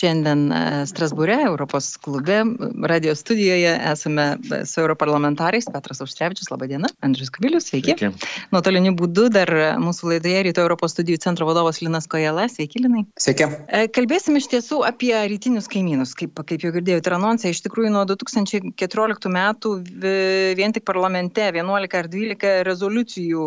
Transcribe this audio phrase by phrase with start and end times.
[0.00, 0.60] šiandien e,
[0.90, 2.40] Strasbūre, Europos klube,
[2.88, 4.26] radio studijoje esame
[4.66, 7.96] su europarlamentarais Petras Auštrevičius, laba diena, Andrius Kubilius, sveiki.
[7.98, 8.30] sveiki.
[8.54, 9.52] Nuotoliniu būdu dar
[9.82, 13.04] mūsų laidoje Ryto Europos studijų centro vadovas Linas Kojala, sveiki Linai.
[13.20, 13.48] Sveiki.
[13.94, 17.52] Kalbėsim iš tiesų apie rytinius kaimynus, kaip, kaip jau girdėjote, ir anonsai.
[17.54, 19.74] Iš tikrųjų, nuo 2014 metų
[20.58, 23.46] vien tik parlamente 11 ar 12 rezoliucijų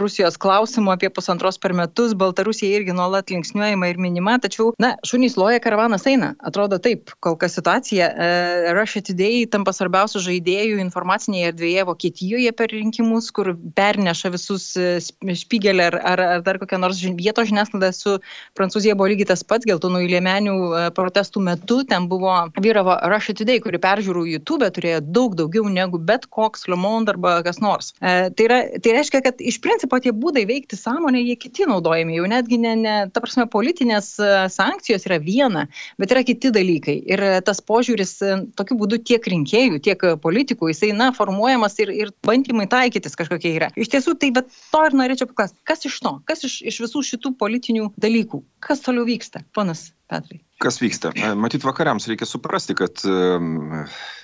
[0.00, 5.38] Rusijos klausimų apie pusantros per metus, Baltarusija irgi nuolat linksniuojama ir minima, tačiau, na, šunys
[5.40, 6.32] loja, karavanas eina.
[6.44, 8.10] Atrodo taip, kol kas situacija.
[8.12, 15.86] Uh, Russia Today tampa svarbiausių žaidėjų informacinėje erdvėje Vokietijoje per rinkimus, kur perneša visus špygelį
[15.88, 18.16] ar, ar, ar dar kokią nors vietos žiniasklaidą su
[18.58, 20.56] Prancūzija buvo lygiai tas pats, geltonų įlėmenių
[20.96, 26.28] protestų metu ten buvo vyravo Russia Today, kuri peržiūrų YouTube turėjo daug daugiau negu bet
[26.32, 27.92] koks Le Monde arba kas nors.
[28.00, 32.28] Tai, yra, tai reiškia, kad iš principo tie būdai veikti sąmonė, jie kiti naudojami, jau
[32.30, 35.53] netgi ne, ne ta prasme, politinės e, sankcijos yra viena,
[36.00, 36.96] bet yra kiti dalykai.
[37.10, 41.92] Ir e, tas požiūris e, tokiu būdu tiek rinkėjų, tiek politikų, jisai, na, formuojamas ir,
[41.94, 43.72] ir bandymai taikytis kažkokie yra.
[43.78, 47.04] Iš tiesų, tai bet to ir norėčiau paklausti, kas iš to, kas iš, iš visų
[47.12, 50.42] šitų politinių dalykų, kas toliau vyksta, ponas Petrai?
[50.60, 51.10] Kas vyksta?
[51.36, 53.00] Matyt, vakariams reikia suprasti, kad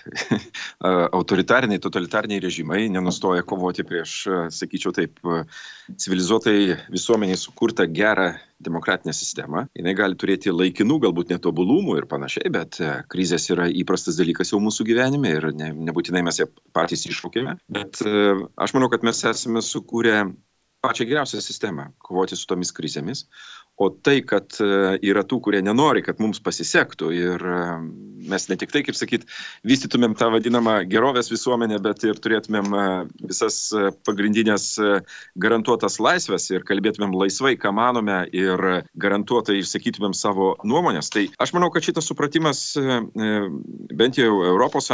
[1.20, 4.18] autoritariniai, totalitariniai režimai nenustoja kovoti prieš,
[4.54, 5.18] sakyčiau taip,
[5.96, 6.58] civilizuotai
[6.92, 9.64] visuomeniai sukurtą gerą demokratinę sistemą.
[9.76, 12.80] Jis gali turėti laikinų, galbūt netobulumų ir panašiai, bet
[13.12, 17.56] krizės yra įprastas dalykas jau mūsų gyvenime ir ne, nebūtinai mes ją patys iššūkėme.
[17.72, 20.22] Bet aš manau, kad mes esame sukūrę
[20.80, 23.26] pačią geriausią sistemą kovoti su tomis krizėmis.
[23.80, 24.66] O tai, kad e,
[25.08, 27.60] yra tų, kurie nenori, kad mums pasisektų ir e,
[28.28, 29.22] mes ne tik tai, kaip sakyt,
[29.64, 32.82] vystytumėm tą vadinamą gerovės visuomenę, bet ir turėtumėm e,
[33.30, 33.56] visas
[34.04, 34.66] pagrindinės
[35.40, 38.60] garantuotas laisvės ir kalbėtumėm laisvai, ką manome ir
[39.00, 41.08] garantuotai išsakytumėm savo nuomonės.
[41.14, 44.92] Tai aš manau, kad šitas supratimas bent jau ES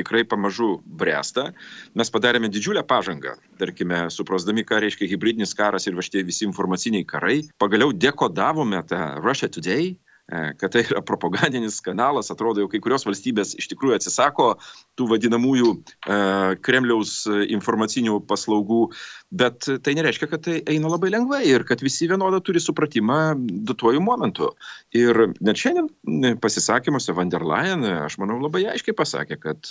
[0.00, 1.50] tikrai pamažu bręsta.
[1.92, 7.04] Mes padarėme didžiulę pažangą, tarkime, suprasdami, ką reiškia hybridinis karas ir va šitie visi informaciniai
[7.04, 7.42] karai.
[7.60, 9.96] Pagaliau jau dekodavome tą Russia Today,
[10.30, 14.58] e, kad tai yra propagandinis kanalas, atrodo, jau kai kurios valstybės iš tikrųjų atsisako
[14.96, 18.90] tų vadinamųjų e, Kremliaus informacinių paslaugų
[19.30, 24.00] Bet tai nereiškia, kad tai eina labai lengvai ir kad visi vienodą turi supratimą duotuoju
[24.02, 24.48] momentu.
[24.96, 29.70] Ir net šiandien pasisakymuose Van der Leyen, aš manau, labai aiškiai pasakė, kad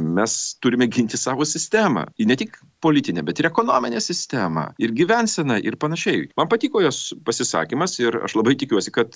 [0.00, 2.06] mes turime ginti savo sistemą.
[2.30, 6.30] Ne tik politinę, bet ir ekonominę sistemą, ir gyvenseną, ir panašiai.
[6.40, 9.12] Man patiko jos pasisakymas ir aš labai tikiuosi, kad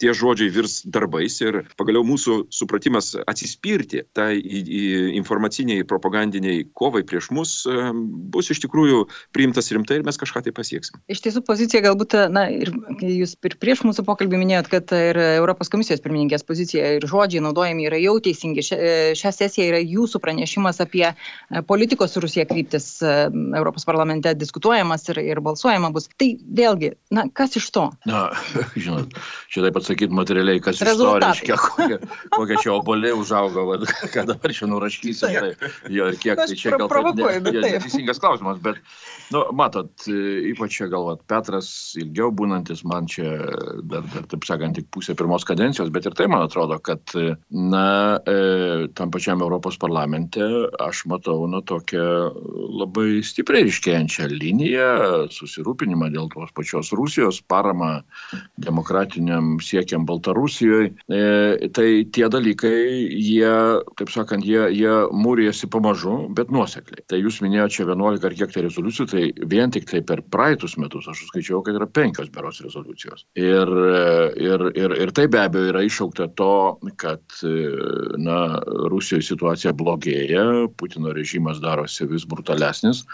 [0.00, 4.36] tie žodžiai virs darbais ir pagaliau mūsų supratimas atsispirti tai
[5.18, 7.54] informaciniai, propagandiniai kovai prieš mus
[8.32, 11.00] bus iš tikrųjų priimtas rimtai ir mes kažką tai pasieksim.
[11.10, 15.70] Iš tiesų pozicija galbūt, na ir jūs ir prieš mūsų pokalbį minėjot, kad ir Europos
[15.72, 18.64] komisijos pirmininkės pozicija ir žodžiai naudojami yra jau teisingi.
[18.66, 21.14] Šią sesiją yra jūsų pranešimas apie e,
[21.66, 23.14] politikos su Rusija kryptis e,
[23.58, 26.08] Europos parlamente diskutuojamas ir, ir balsuojama bus.
[26.18, 26.30] Tai
[26.60, 27.88] vėlgi, na, kas iš to?
[28.08, 28.28] Na,
[28.84, 29.16] žinot,
[29.52, 31.98] šitaip atsakyti materialiai, kas iš to reiškia, kokia,
[32.34, 33.78] kokia čia obolė užaugo, va,
[34.14, 35.36] ką dabar čia nuraškysim.
[35.36, 38.80] Tai, jo, ir kiek tai čia gal tai teisingas klausimas, bet
[39.34, 41.68] nu, matot, ypač čia galvat, Petras
[42.00, 43.30] ilgiau būnantis, man čia
[43.86, 47.14] dar, dar, taip sakant, tik pusė pirmos kadencijos, bet ir tai man atrodo, kad,
[47.50, 47.86] na,
[48.26, 50.42] e, tam pačiam Europos parlamente
[50.82, 52.06] aš matau, nu, tokią
[52.82, 54.90] labai stipriai iškėjančią liniją,
[55.34, 58.00] susirūpinimą dėl tos pačios Rusijos, paramą
[58.60, 60.92] demokratiniam siekiam Baltarusijoje.
[61.08, 62.76] E, tai tie dalykai,
[63.12, 63.52] jie,
[63.98, 67.04] taip sakant, jie, jie mūrėsi pamažu, bet nuosekliai.
[67.10, 70.76] Tai jūs minėjote čia 11 ar kiek tai rezoliucijų, tai vien tik tai per praeitus
[70.80, 73.26] metus aš suskaičiau, kad yra penkios beros rezoliucijos.
[73.38, 73.72] Ir,
[74.40, 76.52] ir, ir, ir tai be abejo yra iššaukta to,
[77.00, 77.22] kad
[78.22, 78.40] na,
[78.90, 80.44] Rusijoje situacija blogėja,
[80.76, 83.04] Putino režimas darosi vis brutalesnis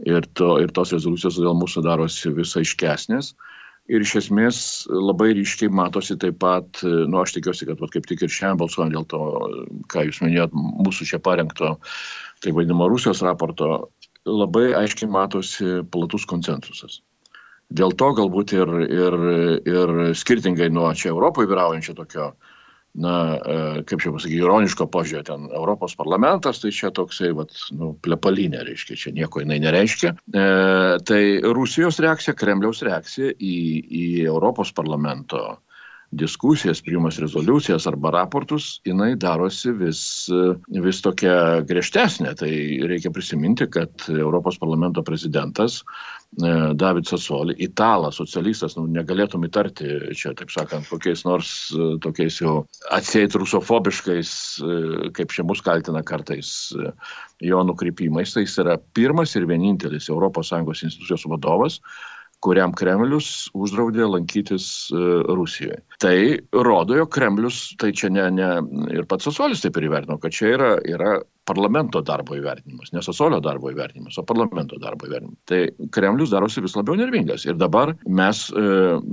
[0.00, 3.34] ir, to, ir tos rezoliucijos dėl mūsų darosi vis aiškesnės.
[3.92, 4.58] Ir iš esmės
[4.88, 8.94] labai ryškiai matosi taip pat, nu aš tikiuosi, kad vat, kaip tik ir šiandien balsuojant
[8.94, 9.20] dėl to,
[9.92, 11.74] ką jūs minėjot, mūsų čia parengto,
[12.40, 13.90] tai vadinamo Rusijos raporto,
[14.28, 17.02] labai aiškiai matosi platus konsensusas.
[17.72, 19.18] Dėl to galbūt ir, ir,
[19.68, 22.32] ir skirtingai nuo čia Europoje vyraujančio tokio,
[22.94, 27.92] na, e, kaip čia pasakyti, ironiško požiūrio, ten Europos parlamentas, tai čia toksai, vat, nu,
[28.04, 30.12] plepalinė reiškia, čia nieko jinai nereiškia.
[30.12, 30.46] E,
[31.08, 31.22] tai
[31.56, 33.56] Rusijos reakcija, Kremliaus reakcija į,
[34.02, 35.62] į Europos parlamento
[36.12, 40.02] diskusijas, priimas rezoliucijas arba raportus, jinai darosi vis,
[40.84, 41.36] vis tokia
[41.68, 42.34] griežtesnė.
[42.38, 42.50] Tai
[42.90, 45.80] reikia prisiminti, kad Europos parlamento prezidentas
[46.32, 52.38] E, David Sasoli, italas, socialistas, nu, negalėtum įtarti čia, taip sakant, kokiais nors e, tokiais
[52.40, 52.54] jau
[52.96, 54.30] atseit rusofobiškais,
[54.64, 56.72] e, kaip čia mus kaltina kartais
[57.42, 61.82] jo nukrypimais, tai jis yra pirmas ir vienintelis ES institucijos vadovas,
[62.42, 65.80] kuriam Kremlius uždraudė lankytis Rusijoje.
[66.02, 66.16] Tai
[66.52, 68.50] rodo, jog Kremlius, tai čia ne, ne
[68.94, 71.14] ir pats Sasolis taip ir įvertino, kad čia yra, yra
[71.48, 75.40] parlamento darbo įvertinimas, ne Sasolio darbo įvertinimas, o parlamento darbo įvertinimas.
[75.48, 75.60] Tai
[75.94, 77.46] Kremlius darosi vis labiau nervingas.
[77.48, 78.64] Ir dabar mes, e,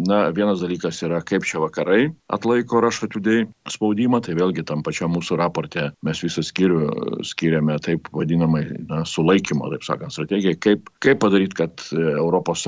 [0.10, 5.38] na, vienas dalykas yra, kaip čia vakarai atlaiko Today spaudimą, tai vėlgi tam pačiam mūsų
[5.40, 11.58] raporte mes visą skyrių skiriame taip vadinamai na, sulaikymo, taip sakant, strategijai, kaip, kaip padaryti,
[11.58, 12.66] kad ES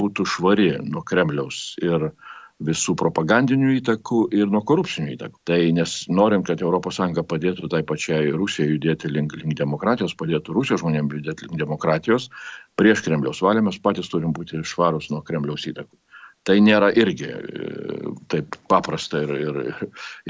[0.00, 2.10] būtų švari nuo Kremliaus ir
[2.64, 5.40] visų propagandinių įtakų ir nuo korupcinių įtakų.
[5.48, 10.80] Tai nes norim, kad ES padėtų tai pačiai Rusijai judėti link, link demokratijos, padėtų Rusijos
[10.80, 12.30] žmonėms judėti link demokratijos,
[12.76, 15.92] prieš Kremliaus valią mes patys turim būti švarus nuo Kremliaus įtakų.
[16.46, 17.40] Tai nėra irgi e,
[18.30, 19.56] taip paprasta ir, ir,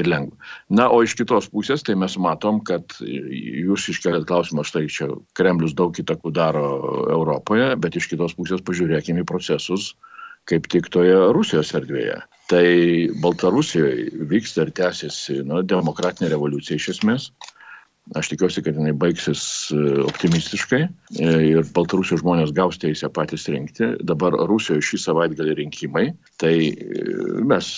[0.00, 0.38] ir lengva.
[0.72, 5.76] Na, o iš kitos pusės, tai mes matom, kad jūs iškelėt klausimą, štai čia Kremlius
[5.76, 6.64] daug įtakų daro
[7.12, 9.92] Europoje, bet iš kitos pusės pažiūrėkime į procesus,
[10.46, 12.20] kaip tik toje Rusijos erdvėje.
[12.46, 12.66] Tai
[13.22, 17.30] Baltarusijoje vyksta ir tęsiasi na, demokratinė revoliucija iš esmės.
[18.14, 19.40] Aš tikiuosi, kad jinai baigsis
[19.74, 23.88] e, optimistiškai e, ir Baltarusijos žmonės gaus teisę patys rinkti.
[24.06, 26.04] Dabar Rusijoje šį savaitgalį rinkimai.
[26.38, 27.02] Tai e,
[27.50, 27.72] mes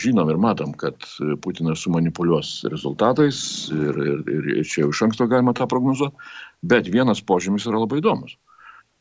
[0.00, 0.96] žinom ir matom, kad
[1.44, 3.38] Putinas sumanipuliuos rezultatais
[3.76, 6.16] ir, ir, ir čia jau iš anksto galima tą prognozuoti.
[6.64, 8.38] Bet vienas požymis yra labai įdomus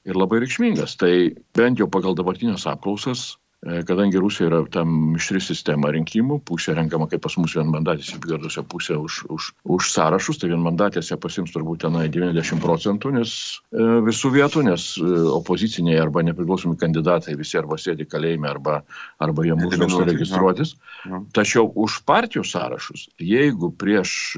[0.05, 0.99] ir labai reikšmingas.
[1.01, 1.15] Tai
[1.57, 3.35] bent jau pagal dabartinės apklausas,
[3.65, 8.63] e, kadangi Rusija yra tam mišri sistema rinkimų, pusė renkama kaip pas mus vienmandatės apygardose,
[8.69, 13.33] pusė už, už, už sąrašus, tai vienmandatėse pasims turbūt tenai 90 procentų nes,
[13.73, 15.09] e, visų vietų, nes e,
[15.39, 18.83] opoziciniai arba nepriklausomi kandidatai visi arba sėdi kalėjime, arba,
[19.17, 20.77] arba jie mūsų registruotis.
[21.33, 24.35] Tačiau už partijų sąrašus, jeigu prieš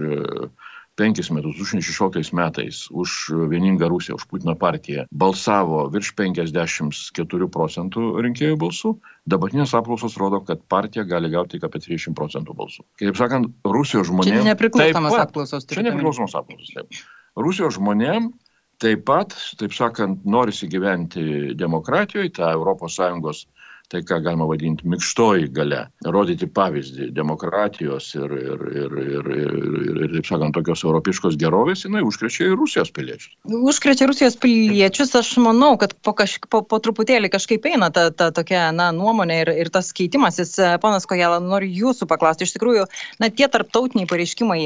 [0.98, 8.58] penkis metus, 2016 metais už vieningą Rusiją, už Putino partiją balsavo virš 54 procentų rinkėjų
[8.64, 8.96] balsų,
[9.30, 12.88] dabartinės apklausos rodo, kad partija gali gauti tik apie 30 procentų balsų.
[13.00, 14.42] Kitaip sakant, Rusijos žmonėms...
[14.42, 15.70] Čia nepriklausomos apklausos.
[15.70, 17.02] Čia nepriklausomos apklausos, taip.
[17.38, 18.34] Rusijos žmonėms
[18.82, 23.46] taip pat, taip sakant, norisi gyventi demokratijoje, tą ES
[23.92, 30.00] tai ką galima vadinti minkštoji gale, rodyti pavyzdį demokratijos ir, ir, ir, ir, ir, ir,
[30.04, 33.38] ir taip sakant, tokios europiškos gerovės, jinai užkrečia ir Rusijos piliečius.
[33.48, 38.30] Užkrečia Rusijos piliečius, aš manau, kad po, kažk, po, po truputėlį kažkaip eina ta, ta
[38.36, 40.58] tokia na, nuomonė ir, ir tas keitimasis.
[40.84, 42.88] Ponas Kojela, noriu jūsų paklausti, iš tikrųjų,
[43.24, 44.62] na, tie tarptautiniai pareiškimai,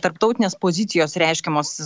[0.00, 1.76] tarptautinės pozicijos reiškiamos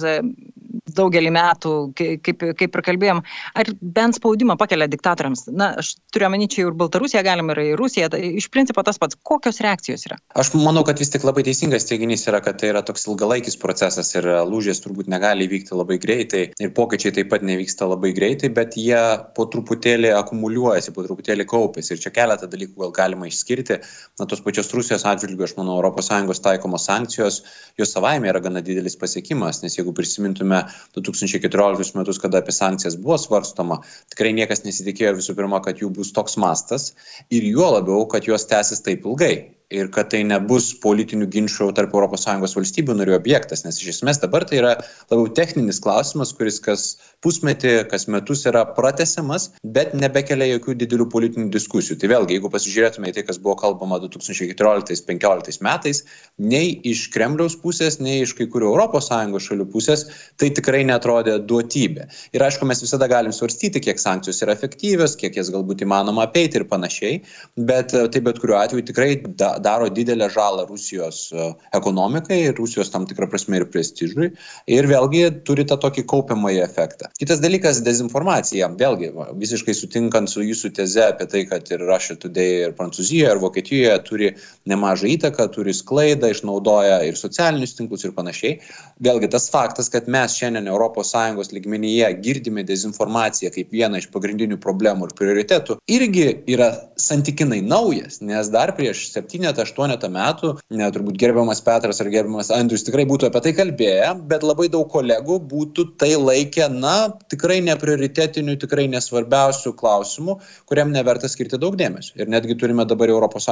[0.94, 3.22] daugelį metų, kaip, kaip ir kalbėjom,
[3.56, 5.46] ar bent spaudimą pakelia diktatoriams?
[5.50, 9.18] Na, aš turiu omeny, čia ir Baltarusiją galim, ir Rusiją, tai iš principo tas pats.
[9.22, 10.18] Kokios reakcijos yra?
[10.34, 14.12] Aš manau, kad vis tik labai teisingas teiginys yra, kad tai yra toks ilgalaikis procesas
[14.14, 18.78] ir lūžės turbūt negali įvykti labai greitai ir pokyčiai taip pat nevyksta labai greitai, bet
[18.80, 19.00] jie
[19.36, 21.94] po truputėlį akumuliuojasi, po truputėlį kaupėsi.
[21.94, 23.80] Ir čia keletą dalykų gal galima išskirti.
[24.20, 27.40] Na, tos pačios Rusijos atžvilgių, aš manau, ES taikomos sankcijos,
[27.78, 30.64] jos savaime yra gana didelis pasiekimas, nes jeigu prisimintume
[30.96, 33.80] 2014 metus, kada apie sankcijas buvo svarstoma,
[34.12, 36.92] tikrai niekas nesitikėjo visų pirma, kad jų bus toks mastas
[37.30, 39.34] ir juo labiau, kad jos tęsis taip ilgai
[39.72, 44.44] ir kad tai nebus politinių ginčių tarp ES valstybių narių objektas, nes iš esmės dabar
[44.48, 44.72] tai yra
[45.10, 46.84] labiau techninis klausimas, kuris kas
[47.24, 51.96] pusmetį, kas metus yra pratesiamas, bet nebekelia jokių didelių politinių diskusijų.
[52.00, 56.02] Tai vėlgi, jeigu pasižiūrėtume į tai, kas buvo kalbama 2014-2015 metais,
[56.38, 59.10] nei iš Kremliaus pusės, nei iš kai kurių ES
[59.48, 60.04] šalių pusės,
[60.40, 62.08] tai tikrai netrodė duotybė.
[62.36, 66.60] Ir aišku, mes visada galim svarstyti, kiek sankcijos yra efektyvios, kiek jas galbūt įmanoma apeiti
[66.60, 67.22] ir panašiai,
[67.56, 72.90] bet tai bet kuriuo atveju tikrai da, daro didelę žalą Rusijos e, ekonomikai ir Rusijos
[72.90, 74.30] tam tikrą prasme ir prestižui.
[74.70, 77.10] Ir vėlgi turi tą tokį kaupiamąjį efektą.
[77.18, 78.68] Kitas dalykas- dezinformacija.
[78.80, 83.42] Vėlgi, visiškai sutinkant su jūsų teze apie tai, kad ir Russia Today, ir Prancūzijoje, ir
[83.42, 84.32] Vokietijoje turi
[84.66, 88.60] nemažą įtaką, turi sklaidą, išnaudoja ir socialinius tinklus ir panašiai.
[89.02, 95.08] Vėlgi, tas faktas, kad mes šiandien ES lygmenyje girdime dezinformaciją kaip vieną iš pagrindinių problemų
[95.08, 96.70] ir prioritetų, irgi yra
[97.00, 102.50] santykinai naujas, nes dar prieš 7 septynetą, aštuonetą metų, ne, turbūt gerbiamas Petras ar gerbiamas
[102.54, 107.60] Andrius tikrai būtų apie tai kalbėję, bet labai daug kolegų būtų tai laikę, na, tikrai
[107.64, 112.16] neprioritetinių, tikrai nesvarbiausių klausimų, kuriam neverta skirti daug dėmesio.
[112.16, 113.48] Ir netgi turime dabar ES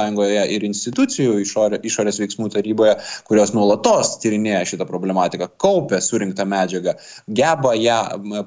[0.53, 2.95] ir institucijų išorė, išorės veiksmų taryboje,
[3.27, 6.95] kurios nuolatos tyrinėja šitą problematiką, kaupia surinktą medžiagą,
[7.27, 7.99] geba ją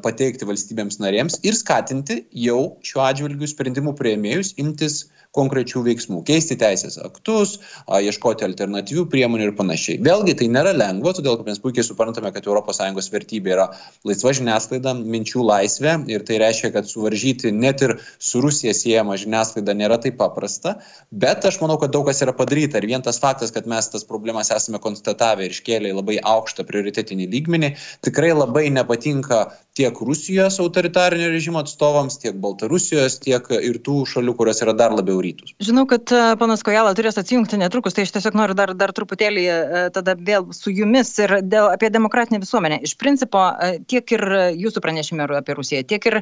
[0.03, 5.05] pateikti valstybėms narėms ir skatinti jau šiuo atžvilgiu sprendimų prieimėjus imtis
[5.37, 10.01] konkrečių veiksmų, keisti teisės aktus, ieškoti alternatyvių priemonių ir panašiai.
[10.05, 13.67] Vėlgi tai nėra lengva, todėl mes puikiai suprantame, kad ES vertybė yra
[14.07, 19.77] laisva žiniasklaida, minčių laisvė ir tai reiškia, kad suvaržyti net ir su Rusija siejama žiniasklaida
[19.77, 20.77] nėra taip paprasta,
[21.11, 24.07] bet aš manau, kad daug kas yra padaryta ir vien tas faktas, kad mes tas
[24.09, 27.73] problemas esame konstatavę ir iškėlę į labai aukštą prioritetinį lygmenį,
[28.07, 34.63] tikrai labai nepatinka tiek Rusijos autoritarinio režimo atstovams, tiek Baltarusijos, tiek ir tų šalių, kurios
[34.65, 35.55] yra dar labiau rytus.
[35.63, 39.45] Žinau, kad e, panas Kojala turės atsijungti netrukus, tai aš tiesiog noriu dar, dar truputėlį
[39.47, 42.81] e, tada vėl su jumis ir dėl, apie demokratinę visuomenę.
[42.87, 44.25] Iš principo, e, tiek ir
[44.57, 46.19] jūsų pranešime apie Rusiją, tiek ir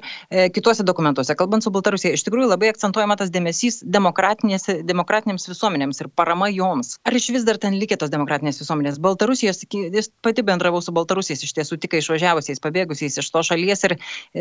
[0.54, 6.49] kituose dokumentuose, kalbant su Baltarusija, iš tikrųjų labai akcentuojama tas dėmesys demokratinėms visuomenėms ir parama
[6.52, 6.96] joms.
[7.04, 9.00] Ar iš vis dar ten likė tos demokratinės visuomenės?
[9.04, 13.96] Baltarusijos, jis pati bendravau su Baltarusijais, iš tiesų tik išvažiavusiais, pabėgusiais iš to šalies ir,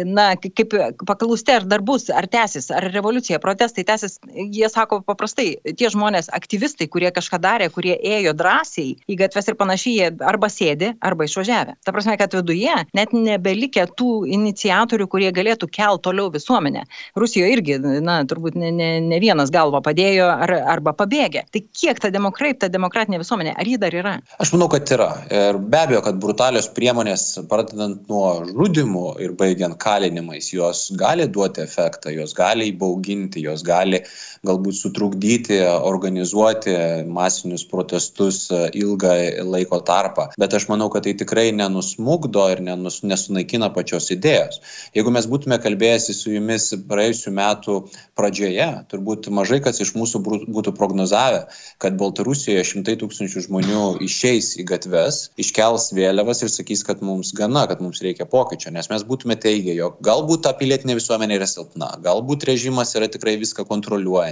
[0.05, 0.75] na, kaip
[1.07, 4.19] paklausti, ar dar bus, ar tęsis, ar revoliucija, protestai tęsis,
[4.51, 9.57] jie sako paprastai, tie žmonės, aktyvistai, kurie kažką darė, kurie ėjo drąsiai į gatves ir
[9.59, 11.77] panašiai, jie arba sėdi, arba išvažiavę.
[11.85, 16.85] Ta prasme, kad viduje net nebelikę tų iniciatorių, kurie galėtų kelt toliau visuomenę.
[17.19, 21.45] Rusijoje irgi, na, turbūt ne, ne, ne vienas galva padėjo ar, arba pabėgė.
[21.53, 24.15] Tai kiek ta demokratai, ta demokratinė visuomenė, ar ji dar yra?
[24.41, 25.09] Aš manau, kad yra.
[25.33, 31.63] Ir be abejo, kad brutalios priemonės, pradedant nuo žudimų, ir baigiant kalinimais, jos gali duoti
[31.63, 34.03] efektą, jos gali įbauginti, jos gali
[34.43, 36.73] galbūt sutrukdyti, organizuoti
[37.07, 39.13] masinius protestus ilgą
[39.47, 40.27] laiko tarpą.
[40.39, 44.59] Bet aš manau, kad tai tikrai nenusmugdo ir nenus, nesunaikina pačios idėjos.
[44.95, 47.77] Jeigu mes būtume kalbėjęsi su jumis praėjusiu metu
[48.19, 51.45] pradžioje, turbūt mažai kas iš mūsų būtų prognozavę,
[51.81, 57.65] kad Baltarusijoje šimtai tūkstančių žmonių išeis į gatves, iškels vėliavas ir sakys, kad mums gana,
[57.71, 58.73] kad mums reikia pokyčio.
[58.75, 63.37] Nes mes būtume teigę, jog galbūt ta pilietinė visuomenė yra silpna, galbūt režimas yra tikrai
[63.41, 63.67] viską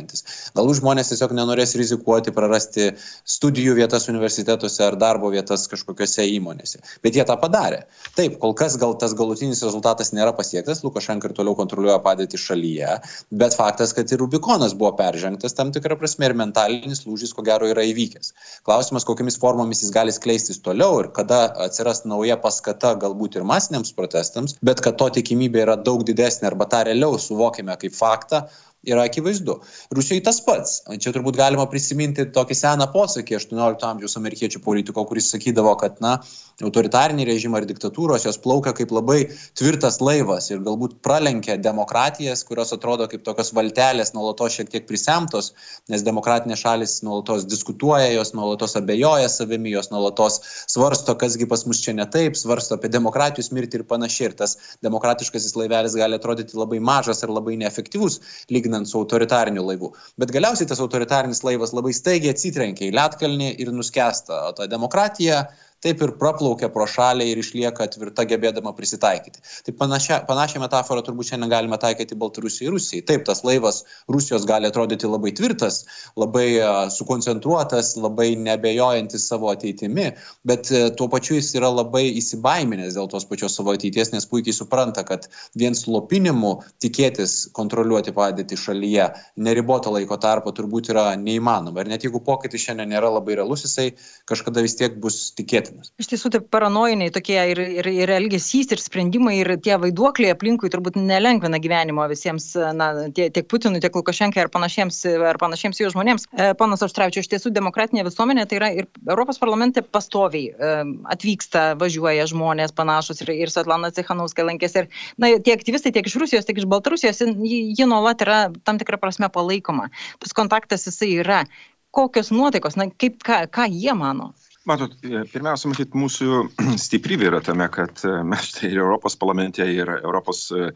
[0.02, 2.92] kontroliuojantis, galbūt žmonės tiesiog nenorės rizikuoti prarasti
[3.26, 6.82] studijų vietas universitetuose ar darbo vietas kažkokiose įmonėse.
[7.04, 7.86] Bet jie tą padarė.
[8.16, 12.98] Taip, kol kas gal tas galutinis rezultatas nėra pasiektas, Lukašenka ir toliau kontroliuoja padėtį šalyje,
[13.32, 17.70] bet faktas, kad ir Rubikonas buvo peržengtas tam tikrą prasme ir mentalinis lūžis, ko gero,
[17.70, 18.34] yra įvykęs.
[18.68, 23.94] Klausimas, kokiamis formomis jis gali skleistis toliau ir kada atsiras nauja paskata galbūt ir masiniams
[23.98, 28.46] protestams, bet kad to tikimybė yra daug didesnė arba tą realiau suvokime kaip faktą,
[28.88, 29.60] yra akivaizdu.
[29.94, 30.80] Rusijoje tas pats.
[31.02, 36.18] Čia turbūt galima prisiminti tokį seną posakį 18 amžiaus amerikiečių politiko, kuris sakydavo, kad, na,
[36.66, 39.20] autoritariniai režimai ir diktatūros jos plaukia kaip labai
[39.58, 45.52] tvirtas laivas ir galbūt pralenkia demokratijas, kurios atrodo kaip tokios valtelės nuolatos šiek tiek prisemtos,
[45.92, 51.82] nes demokratinės šalis nuolatos diskutuoja, jos nuolatos abejoja savimi, jos nuolatos svarsto, kasgi pas mus
[51.86, 54.32] čia ne taip, svarsto apie demokratijos mirtį ir panašiai.
[54.32, 54.54] Ir tas
[54.86, 58.20] demokratiškasis laivelis gali atrodyti labai mažas ir labai neefektyvus,
[58.54, 59.92] lyginant lyginant su autoritariniu laivu.
[60.18, 64.48] Bet galiausiai tas autoritarinis laivas labai staigiai atsitrenkia į Lietkalnį ir nuskesta.
[64.50, 65.48] O ta demokratija
[65.82, 69.42] taip ir praplaukia pro šalį ir išlieka tvirta gebėdama prisitaikyti.
[69.66, 73.06] Tai panašia, panašią metaforą turbūt šiandien galime taikyti Baltarusijai ir Rusijai.
[73.10, 75.82] Taip, tas laivas Rusijos gali atrodyti labai tvirtas,
[76.20, 76.48] labai
[76.94, 80.12] sukoncentruotas, labai nebejojantis savo ateitimi,
[80.48, 84.56] bet e, tuo pačiu jis yra labai įsibaiminęs dėl tos pačios savo ateities, nes puikiai
[84.56, 89.10] supranta, kad vien slopinimu tikėtis kontroliuoti padėtį šalyje
[89.42, 91.82] neribotą laiko tarpą turbūt yra neįmanoma.
[91.82, 93.92] Ir net jeigu pokytis šiandien nėra labai realus, jisai
[94.30, 95.92] kažkada vis tiek bus tikėtinas tikėtinas.
[96.00, 100.70] Iš tiesų, tai paranojiniai tokie ir, ir, ir elgesys, ir sprendimai, ir tie vaiduokliai aplinkui
[100.72, 105.92] turbūt nelengvina gyvenimo visiems, na, tie, tiek Putinui, tiek Lukašenkai ar panašiems, ar panašiems jų
[105.94, 106.28] žmonėms.
[106.32, 110.74] E, Panas Auštrevičius, iš tiesų, demokratinė visuomenė tai yra ir Europos parlamente pastoviai e,
[111.16, 114.86] atvyksta, važiuoja žmonės panašus ir, ir Svetlana Cichanovska lankėsi.
[114.86, 118.82] Ir, na, tie aktyvistai tiek iš Rusijos, tiek iš Baltarusijos, ji, ji nuolat yra tam
[118.82, 119.90] tikrą prasme palaikoma.
[120.22, 121.44] Tas kontaktas jisai yra.
[121.92, 124.30] Kokios nuotaikos, na, kaip, ką, ką jie mano?
[124.70, 126.44] Matot, e, pirmiausia, matyt, mūsų
[126.86, 130.70] stiprybė yra tame, kad e, mes štai ir Europos parlamente, ir Europos e,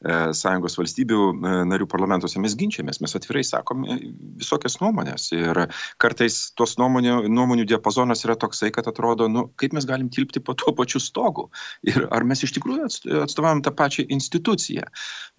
[0.00, 1.20] sąjungos valstybių
[1.68, 3.98] narių parlamentuose mes ginčiamės, mes atvirai sakome
[4.40, 5.26] visokias nuomonės.
[5.36, 5.66] Ir
[6.00, 10.54] kartais tos nuomonių, nuomonių diapazonas yra toksai, kad atrodo, nu, kaip mes galim tilpti po
[10.56, 11.50] tuo pačiu stogu.
[11.84, 12.88] Ir ar mes iš tikrųjų
[13.26, 14.88] atstovavom tą pačią instituciją.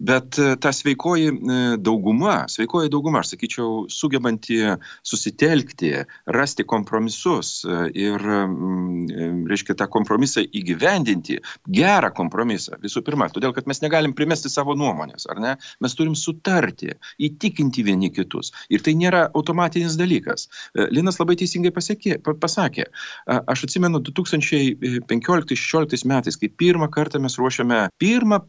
[0.02, 1.34] Bet ta sveikoji
[1.82, 4.60] dauguma, sveikoji dauguma, aš sakyčiau, sugebanti
[5.06, 5.92] susitelkti,
[6.30, 7.64] rasti kompromisus
[7.98, 8.22] ir,
[9.50, 15.26] reiškia, tą kompromisą įgyvendinti, gerą kompromisą visų pirma, todėl kad mes negalim primesti savo nuomonės,
[15.32, 15.52] ar ne?
[15.82, 16.90] Mes turim sutarti,
[17.22, 18.52] įtikinti vieni kitus.
[18.72, 20.40] Ir tai nėra automatinis dalykas.
[20.48, 20.50] E,
[20.92, 22.84] Linas labai teisingai pasiekė, pasakė,
[23.26, 28.42] aš atsimenu 2015-2016 metais, kai pirmą kartą mes ruošiame pirmą e,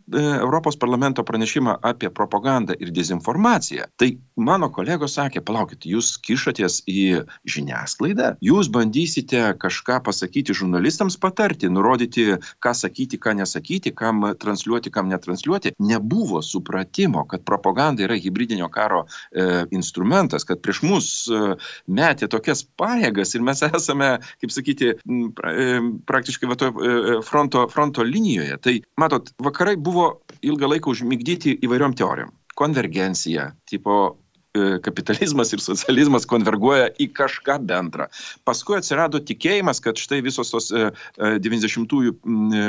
[0.43, 7.23] Europos parlamento pranešimą apie propagandą ir dezinformaciją, tai mano kolegos sakė, palaukit, jūs kišatės į
[7.49, 12.25] žiniasklaidą, jūs bandysite kažką pasakyti žurnalistams patarti, nurodyti,
[12.63, 19.05] ką sakyti, ką nesakyti, kam transliuoti, kam netransliuoti, nebuvo supratimo, kad propaganda yra hybridinio karo
[19.31, 21.41] e, instrumentas, kad prieš mus e,
[21.87, 24.93] metė tokias pajėgas ir mes esame, kaip sakyti,
[25.37, 25.77] pra, e,
[26.09, 28.57] praktiškai va, to, e, fronto, fronto linijoje.
[28.63, 30.09] Tai, matot, vakarai buvo
[30.43, 32.33] ilgą laiką užmigdyti įvairiom teorijom.
[32.57, 33.99] Konvergencija, tipo
[34.53, 38.09] e, kapitalizmas ir socializmas konverguoja į kažką bendrą.
[38.45, 42.67] Paskui atsirado tikėjimas, kad štai visos tos 90-ųjų e,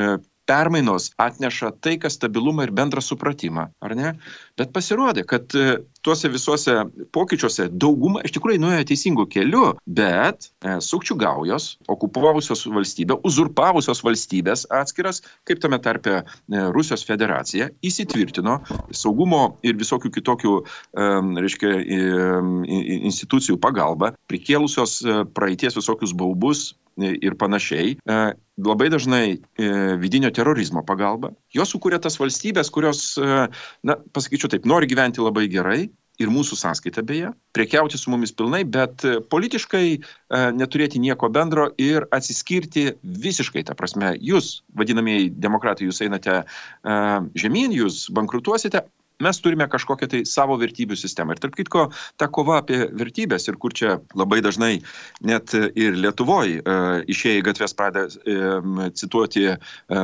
[0.49, 4.13] permainos atneša taiką, stabilumą ir bendrą supratimą, ar ne?
[4.59, 6.75] Bet pasirodė, kad e, tuose visuose
[7.15, 14.67] pokyčiuose dauguma iš tikrųjų nuėjo teisingų kelių, bet e, sukčių gaujos, okupavusios valstybę, uzurpavusios valstybės
[14.81, 16.23] atskiras, kaip tame tarpe e,
[16.75, 18.59] Rusijos federacija, įsitvirtino
[18.93, 21.09] saugumo ir visokių kitokių, e,
[21.45, 21.73] reiškia,
[23.09, 28.17] institucijų pagalba, prikėlusios e, praeities visokius baubus, ir panašiai, e,
[28.57, 29.69] labai dažnai e,
[29.99, 31.33] vidinio terorizmo pagalba.
[31.53, 33.47] Jos sukūrė tas valstybės, kurios, e,
[33.83, 35.89] na, pasakyčiau taip, nori gyventi labai gerai,
[36.21, 39.99] ir mūsų sąskaita beje, priekiauti su mumis pilnai, bet politiškai e,
[40.55, 46.45] neturėti nieko bendro ir atsiskirti visiškai, ta prasme, jūs, vadinamieji demokratai, jūs einate e,
[47.41, 48.85] žemyn, jūs bankrutuosite,
[49.23, 51.35] mes turime kažkokią tai savo vertybių sistemą.
[51.35, 51.85] Ir tarp kitko,
[52.19, 54.73] ta kova apie vertybės ir kur čia labai dažnai
[55.25, 56.75] net ir Lietuvoje e,
[57.11, 59.55] išėjai gatves pradeda e, cituoti e,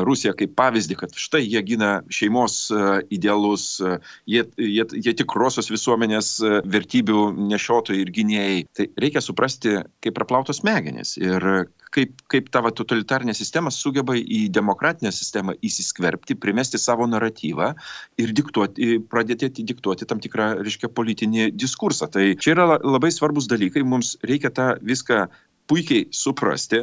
[0.08, 2.82] Rusiją kaip pavyzdį, kad štai jie gina šeimos e,
[3.18, 3.98] idealus, e,
[4.32, 8.58] jie, jie, jie tikrosios visuomenės e, vertybių nešiotojai ir gynėjai.
[8.78, 11.48] Tai reikia suprasti, kaip praplautos smegenys ir
[11.92, 17.74] kaip, kaip ta va, totalitarinė sistema sugeba į demokratinę sistemą įsiskverbti, primesti savo naratyvą
[18.22, 22.10] ir diktuoti, pradėti diktuoti tam tikrą, reiškia, politinį diskursą.
[22.12, 25.26] Tai čia yra labai svarbus dalykai, mums reikia tą viską
[25.72, 26.82] puikiai suprasti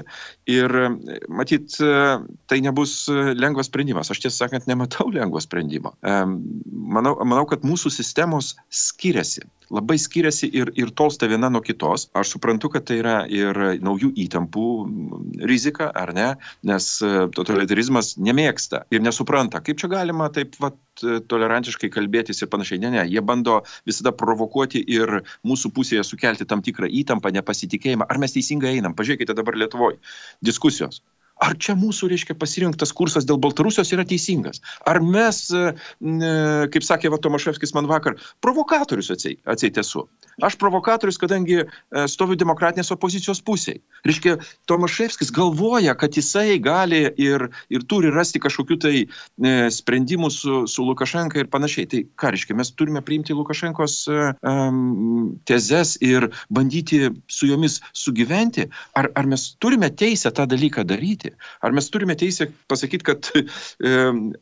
[0.48, 0.74] ir
[1.28, 1.76] matyt,
[2.48, 4.10] tai nebus lengvas sprendimas.
[4.12, 5.94] Aš tiesą sakant, nematau lengvo sprendimo.
[6.02, 12.08] Manau, manau kad mūsų sistemos skiriasi labai skiriasi ir, ir tolsta viena nuo kitos.
[12.16, 14.68] Aš suprantu, kad tai yra ir naujų įtampų
[15.48, 16.28] rizika, ar ne,
[16.68, 16.90] nes
[17.36, 22.80] totalitarizmas nemėgsta ir nesupranta, kaip čia galima taip vat, tolerantiškai kalbėtis ir panašiai.
[22.82, 28.08] Ne, ne, jie bando visada provokuoti ir mūsų pusėje sukelti tam tikrą įtampą, nepasitikėjimą.
[28.08, 28.96] Ar mes teisingai einam?
[28.98, 30.00] Pažiūrėkite dabar Lietuvoje
[30.44, 31.02] diskusijos
[31.42, 34.62] ar čia mūsų, reiškia, pasirinktas kursas dėl Baltarusijos yra teisingas?
[34.86, 35.72] Ar mes, e,
[36.72, 40.08] kaip sakė va, Tomaševskis man vakar, provokatorius atseit, esu?
[40.42, 41.68] Aš provokatorius, kadangi e,
[42.10, 43.80] stoviu demokratinės opozicijos pusėje.
[44.06, 44.36] Reiškia,
[44.70, 49.08] Tomaševskis galvoja, kad jisai gali ir, ir turi rasti kažkokių tai e,
[49.74, 51.88] sprendimų su, su Lukašenka ir panašiai.
[51.90, 58.68] Tai ką reiškia, mes turime priimti Lukašenkos um, tezes ir bandyti su jomis sugyventi?
[58.98, 61.27] Ar, ar mes turime teisę tą dalyką daryti?
[61.28, 61.36] Pasakyti?
[61.60, 63.44] Ar mes turime teisę pasakyti, kad e,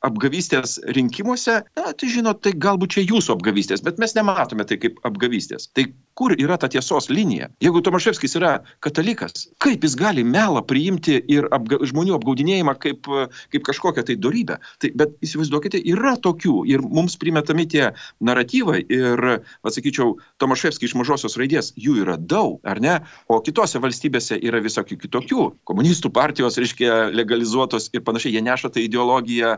[0.05, 4.99] apgavystės rinkimuose, na, tai žinot, tai galbūt čia jūsų apgavystės, bet mes nematome tai kaip
[5.05, 5.71] apgavystės.
[5.75, 7.51] Tai kur yra ta tiesos linija?
[7.61, 13.09] Jeigu Tomaševskis yra katalikas, kaip jis gali melą priimti ir apga, žmonių apgaudinėjimą kaip,
[13.53, 14.59] kaip kažkokią tai darybę?
[14.81, 19.27] Tai, bet įsivaizduokite, yra tokių ir mums primetami tie naratyvai ir,
[19.67, 22.99] atsakyčiau, Tomaševskis iš mažosios raidės, jų yra daug, ar ne?
[23.33, 25.47] O kitose valstybėse yra visokių kitokių.
[25.67, 29.57] Komunistų partijos, reiškia, reiškia legalizuotos ir panašiai, jie neša tą ideologiją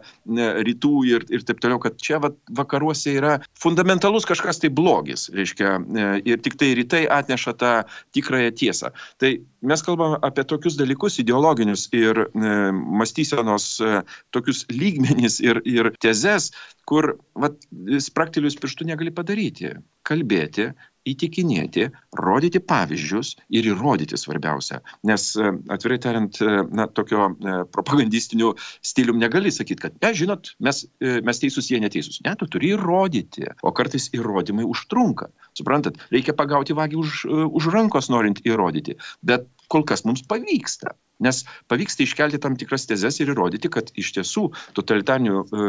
[0.65, 5.79] rytų ir, ir taip toliau, kad čia va, vakaruose yra fundamentalus kažkas tai blogis, reiškia,
[6.25, 7.73] ir tik tai rytai atneša tą
[8.15, 8.93] tikrąją tiesą.
[9.19, 15.93] Tai mes kalbame apie tokius dalykus ideologinius ir e, mąstysenos e, tokius lygmenys ir, ir
[16.01, 16.53] tezes,
[16.87, 17.59] kur vat,
[18.01, 19.75] spraktelius pirštų negali padaryti.
[20.09, 20.71] Kalbėti
[21.13, 24.81] įtikinėti, rodyti pavyzdžius ir įrodyti svarbiausia.
[25.09, 28.53] Nes e, atvirai tariant, e, na, tokio e, propagandistinių
[28.85, 32.23] stilium negali sakyti, kad, ne, žinot, mes, mes teisūs, jie neteisūs.
[32.27, 35.33] Ne, tu turi įrodyti, o kartais įrodymai užtrunka.
[35.59, 37.19] Suprantat, reikia pagauti vagį už,
[37.59, 40.95] už rankos norint įrodyti, bet kol kas mums pavyksta.
[41.25, 44.45] Nes pavyksta iškelti tam tikras tezes ir įrodyti, kad iš tiesų
[44.79, 45.69] totalitarnių e,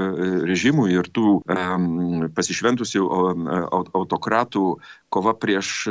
[0.49, 1.39] režimų ir tų
[2.38, 3.05] pasišventusių
[3.99, 4.65] autokratų
[5.09, 5.88] kova prieš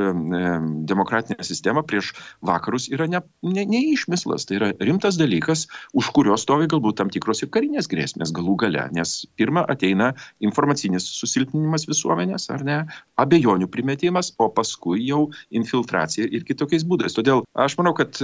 [0.89, 2.13] demokratinę sistemą, prieš
[2.45, 5.67] vakarus yra ne, ne, ne išmislas, tai yra rimtas dalykas,
[5.97, 8.87] už kurio stovi galbūt tam tikros ir karinės grėsmės galų gale.
[8.95, 10.13] Nes pirmą ateina
[10.45, 12.79] informacinis susilpninimas visuomenės, ar ne,
[13.19, 17.17] abejonių primetimas, o paskui jau infiltracija ir kitokiais būdais.
[17.17, 18.23] Todėl aš manau, kad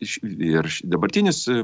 [0.00, 1.62] ir dabartinis, e,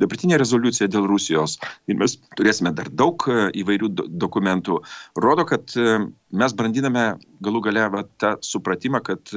[0.00, 1.58] dabartinė rezoliucija dėl Rusijos,
[1.90, 3.90] ir mes turėsime dar daug e, įvairių
[4.22, 4.80] dokumentų,
[5.20, 5.98] rodo, kad e,
[6.32, 7.04] mes brandiname
[7.44, 9.34] galų gale va, tą supratimą, kad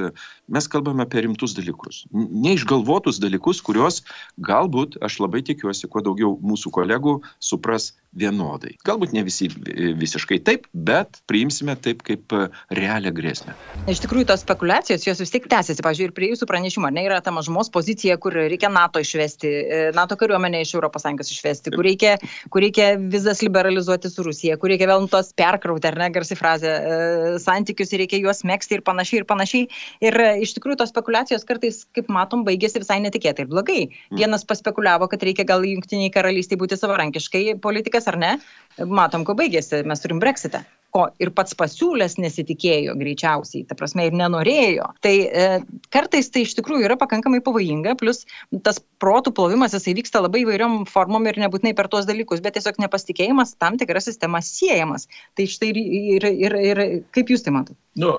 [0.47, 2.06] mes kalbame apie rimtus dalykus.
[2.13, 4.04] Neišgalvotus dalykus, kuriuos
[4.38, 8.75] galbūt, aš labai tikiuosi, kuo daugiau mūsų kolegų supras vienodai.
[8.88, 12.34] Galbūt ne visi visiškai taip, bet priimsime taip kaip
[12.73, 13.56] realią grėsmę.
[13.91, 15.84] Iš tikrųjų, tos spekulacijos, jos vis tiek tęsiasi.
[15.86, 19.82] Pavyzdžiui, ir prie jūsų pranešimo, ne, yra ta mažumos pozicija, kur reikia NATO išvesti, e,
[19.95, 22.15] NATO kariuomenę iš ES išvesti, kur reikia,
[22.54, 26.71] kur reikia vizas liberalizuoti su Rusija, kur reikia vėl tos perkrauti, ar ne, garsi frazė,
[26.71, 29.67] e, santykius ir reikia juos mėgsti ir panašiai ir panašiai.
[30.06, 33.82] Ir e, iš tikrųjų tos spekulacijos kartais, kaip matom, baigėsi visai netikėtai ir blogai.
[33.86, 34.21] Mm.
[34.21, 38.31] Vienas paspekuliavo, kad reikia gal jungtiniai karalystiai būti savarankiškai politikas ar ne,
[38.79, 40.65] matom, kuo baigėsi, mes turim breksitą
[40.95, 44.87] ko ir pats pasiūlęs nesitikėjo greičiausiai, ta prasme ir nenorėjo.
[45.03, 45.47] Tai e,
[45.93, 48.23] kartais tai iš tikrųjų yra pakankamai pavojinga, plus
[48.65, 52.79] tas protų plovimas jisai vyksta labai įvairiom formom ir nebūtinai per tuos dalykus, bet tiesiog
[52.85, 55.09] nepasitikėjimas tam tikra sistema siejamas.
[55.35, 55.81] Tai štai ir,
[56.15, 56.83] ir, ir, ir
[57.15, 57.79] kaip jūs tai matote?
[57.99, 58.15] Nu,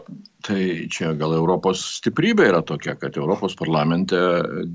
[0.46, 4.18] tai čia gal Europos stiprybė yra tokia, kad Europos parlamente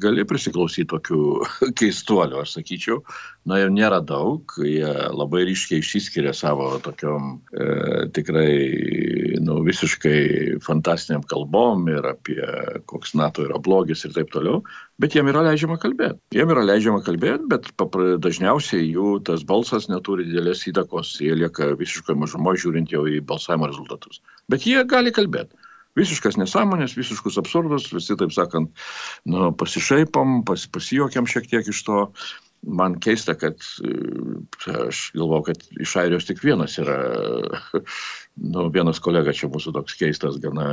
[0.04, 1.22] gali prisiklausyti tokių
[1.80, 3.00] keistuolių, aš sakyčiau.
[3.48, 7.70] Na, jau nėra daug, jie labai ryškiai išsiskiria savo tokiom e,
[8.14, 8.52] tikrai
[9.42, 12.42] nu, visiškai fantastiniam kalbom ir apie
[12.90, 14.62] koks NATO yra blogis ir taip toliau,
[15.02, 16.20] bet jiem yra leidžiama kalbėti.
[16.36, 17.72] Jiem yra leidžiama kalbėti, bet
[18.24, 23.70] dažniausiai jų tas balsas neturi didelės įtakos, jie lieka visiškai mažumo žiūrint jau į balsavimo
[23.72, 24.22] rezultatus.
[24.52, 25.58] Bet jie gali kalbėti.
[26.00, 28.72] Visiškas nesąmonės, visiškus absurdus, visi, taip sakant,
[29.28, 32.06] nu, pasišaipom, pas, pasijuokiam šiek tiek iš to.
[32.62, 33.58] Man keista, kad
[34.70, 37.00] aš galvoju, kad iš Airijos tik vienas yra
[38.42, 40.68] nu, vienas kolega čia mūsų toks keistas gana.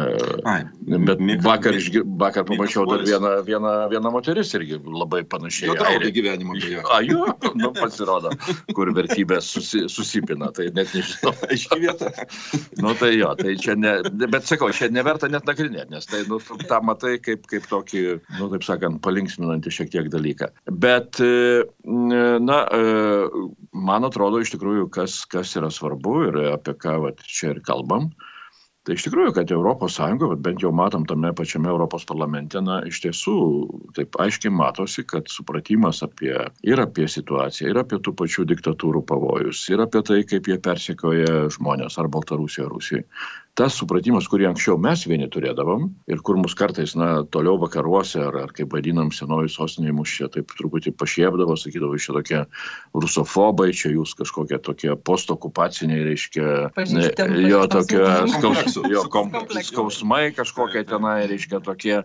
[0.48, 5.68] Ai, bet vakar, išgi, vakar pamačiau dar vieną, vieną, vieną moteris irgi labai panašiai.
[5.70, 6.82] Jo draugė gyvenimo beje.
[6.88, 7.26] A, jo,
[7.58, 8.32] nu, pasirodo,
[8.76, 11.34] kur vertybės susi, susipina, tai net nežinau.
[11.50, 12.12] Aiškiai vieta.
[12.80, 16.40] nu tai jo, tai čia ne, bet sakau, čia neverta net nagrinėti, nes tai, nu,
[16.40, 18.04] tą matai kaip, kaip tokį,
[18.38, 20.50] nu, taip sakant, palinksminantį šiek tiek dalyką.
[20.72, 21.20] Bet,
[21.84, 22.58] na,
[23.78, 28.10] man atrodo iš tikrųjų, kas, kas yra svarbu ir apie ką vat, čia ir kalbam.
[28.88, 29.50] Tai iš tikrųjų, kad
[29.92, 33.34] Sąjunga, bent jau matom tame pačiame Europos parlamente, na, iš tiesų
[33.98, 36.32] taip aiškiai matosi, kad supratimas apie
[36.64, 41.50] ir apie situaciją, ir apie tų pačių diktatūrų pavojus, ir apie tai, kaip jie persekioja
[41.52, 43.04] žmonės ar Baltarusijoje, ar Rusijoje,
[43.58, 48.36] tas supratimas, kurį anksčiau mes vieni turėdavom ir kur mus kartais, na, toliau vakaruose, ar,
[48.44, 52.42] ar kaip vadinam, senoji sostinė mus čia taip truputį pašiepdavo, sakydavo, čia tokie
[52.94, 56.48] rusofobai, čia jūs kažkokie tokie postokupaciniai, reiškia,
[56.94, 57.08] ne,
[57.48, 58.04] jo tokie
[58.36, 59.34] skaus, jo, kom,
[59.66, 62.02] skausmai kažkokie tenai, reiškia, tokie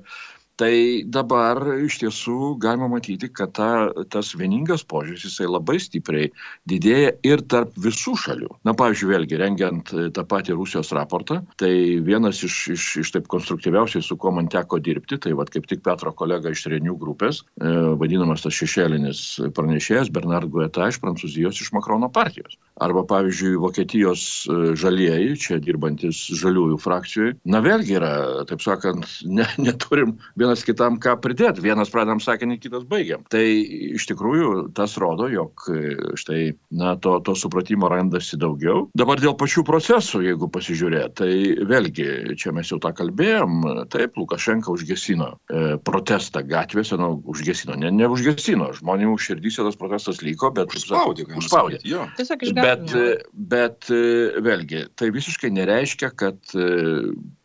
[0.60, 3.70] tai dabar iš tiesų galima matyti, kad ta,
[4.12, 6.30] tas vieningas požiūris jisai labai stipriai
[6.70, 8.52] didėja ir tarp visų šalių.
[8.68, 11.74] Na, pavyzdžiui, vėlgi, rengiant tą patį Rusijos raportą, tai
[12.06, 15.84] vienas iš, iš, iš taip konstruktyviausiai, su kuo man teko dirbti, tai vad kaip tik
[15.86, 19.24] Petro kolega iš Renių grupės, e, vadinamas tas šešėlinis
[19.58, 22.58] pranešėjas Bernard Guetta iš Prancūzijos iš Makrono partijos.
[22.82, 28.14] Arba, pavyzdžiui, Vokietijos e, žalieji, čia dirbantis žaliųjų frakcijoje, na vėlgi yra,
[28.50, 31.64] taip sakant, ne, neturim vienas kitam ką pridėti.
[31.64, 33.24] Vienas pradam sakinį, kitas baigiam.
[33.32, 36.42] Tai iš tikrųjų tas rodo, jog e, štai,
[36.76, 38.88] na, to, to supratimo randasi daugiau.
[38.98, 41.32] Dabar dėl pačių procesų, jeigu pasižiūrėt, tai
[41.70, 47.92] vėlgi, čia mes jau tą kalbėjom, taip, Lukašenka užgesino e, protestą gatvėse, nu, užgesino, ne,
[47.94, 51.28] ne užgesino, žmonių širdyse tas protestas liko, bet užspaudė.
[51.40, 51.82] Užspaudė.
[52.20, 52.64] Tiesiog išgąsdino.
[52.64, 54.04] Bet, e, bet e,
[54.44, 56.56] vėlgi, tai visiškai nereiškia, kad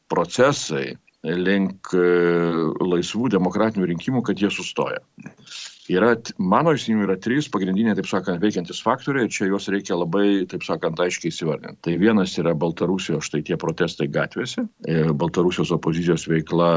[0.09, 2.05] procesai link e,
[2.85, 5.01] laisvų demokratinių rinkimų, kad jie sustoja.
[5.89, 10.45] Yra, mano įsinimu, yra trys pagrindiniai, taip sakant, veikiantis faktoriai ir čia juos reikia labai,
[10.51, 11.81] taip sakant, aiškiai įsivardinti.
[11.87, 16.69] Tai vienas yra Baltarusijos, štai tie protestai gatvėse, e, Baltarusijos opozicijos veikla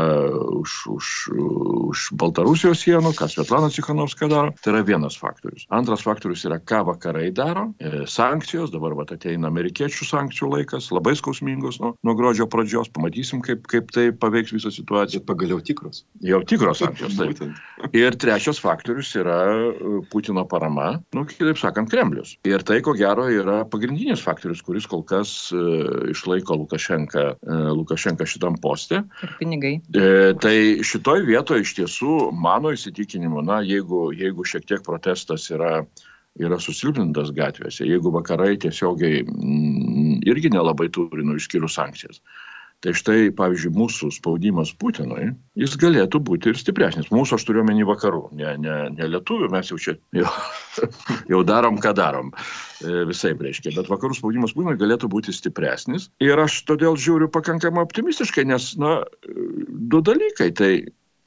[0.62, 1.10] už, už,
[1.92, 5.68] už Baltarusijos sienų, ką Svetlana Cikhanovska daro, tai yra vienas faktorius.
[5.76, 11.18] Antras faktorius yra, ką vakarai daro, e, sankcijos, dabar va ateina amerikiečių sankcijų laikas, labai
[11.20, 15.26] skausmingos nuo, nuo gruodžio pradžios, pamatysim, kaip, kaip tai paveiks visą situaciją.
[15.28, 16.06] Pagaliau tikros.
[16.24, 17.18] Jau tikros sankcijos.
[17.20, 17.42] Taip.
[17.98, 22.38] Ir trečias faktorius faktorius yra e, Putino parama, nu, kitaip sakant, Kremlius.
[22.46, 28.26] Ir tai, ko gero, yra pagrindinis faktorius, kuris kol kas uh, išlaiko Lukašenką, uh, Lukašenką
[28.26, 29.04] šitam postė.
[29.24, 29.74] Ir pinigai.
[29.94, 35.82] E, tai šitoj vietoje iš tiesų, mano įsitikinimu, na, jeigu, jeigu šiek tiek protestas yra
[36.40, 42.22] yra susilpnintas gatvėse, jeigu vakarai tiesiogiai mm, irgi nelabai turi, nu, išskyrus sankcijas.
[42.82, 45.28] Tai štai, pavyzdžiui, mūsų spaudimas Putinui,
[45.60, 47.12] jis galėtų būti ir stipresnis.
[47.14, 50.32] Mūsų aš turiu menį vakarų, ne, ne, ne lietuvių, mes jau čia jau,
[51.30, 52.32] jau darom, ką darom.
[52.82, 56.10] E, visai reiškia, bet vakarų spaudimas Putinui galėtų būti stipresnis.
[56.26, 60.50] Ir aš todėl žiūriu pakankamai optimistiškai, nes, na, du dalykai.
[60.58, 60.72] Tai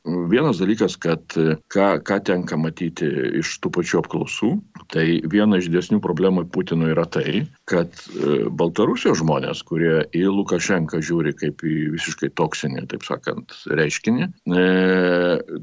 [0.04, 1.32] Vienas dalykas, kad
[1.72, 3.06] ką, ką tenka matyti
[3.40, 4.50] iš tų pačių apklausų,
[4.92, 11.00] tai viena iš didesnių problemų Putinui yra tai, kad e, Baltarusijos žmonės, kurie į Lukašenką
[11.00, 14.68] žiūri kaip į visiškai toksinį, taip sakant, reiškinį, e,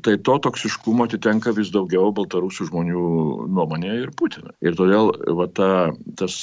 [0.01, 3.05] tai to toksiškumo atitenka vis daugiau Baltarusių žmonių
[3.45, 4.57] nuomonėje ir Putinui.
[4.65, 5.71] Ir todėl va, ta,
[6.17, 6.35] tas,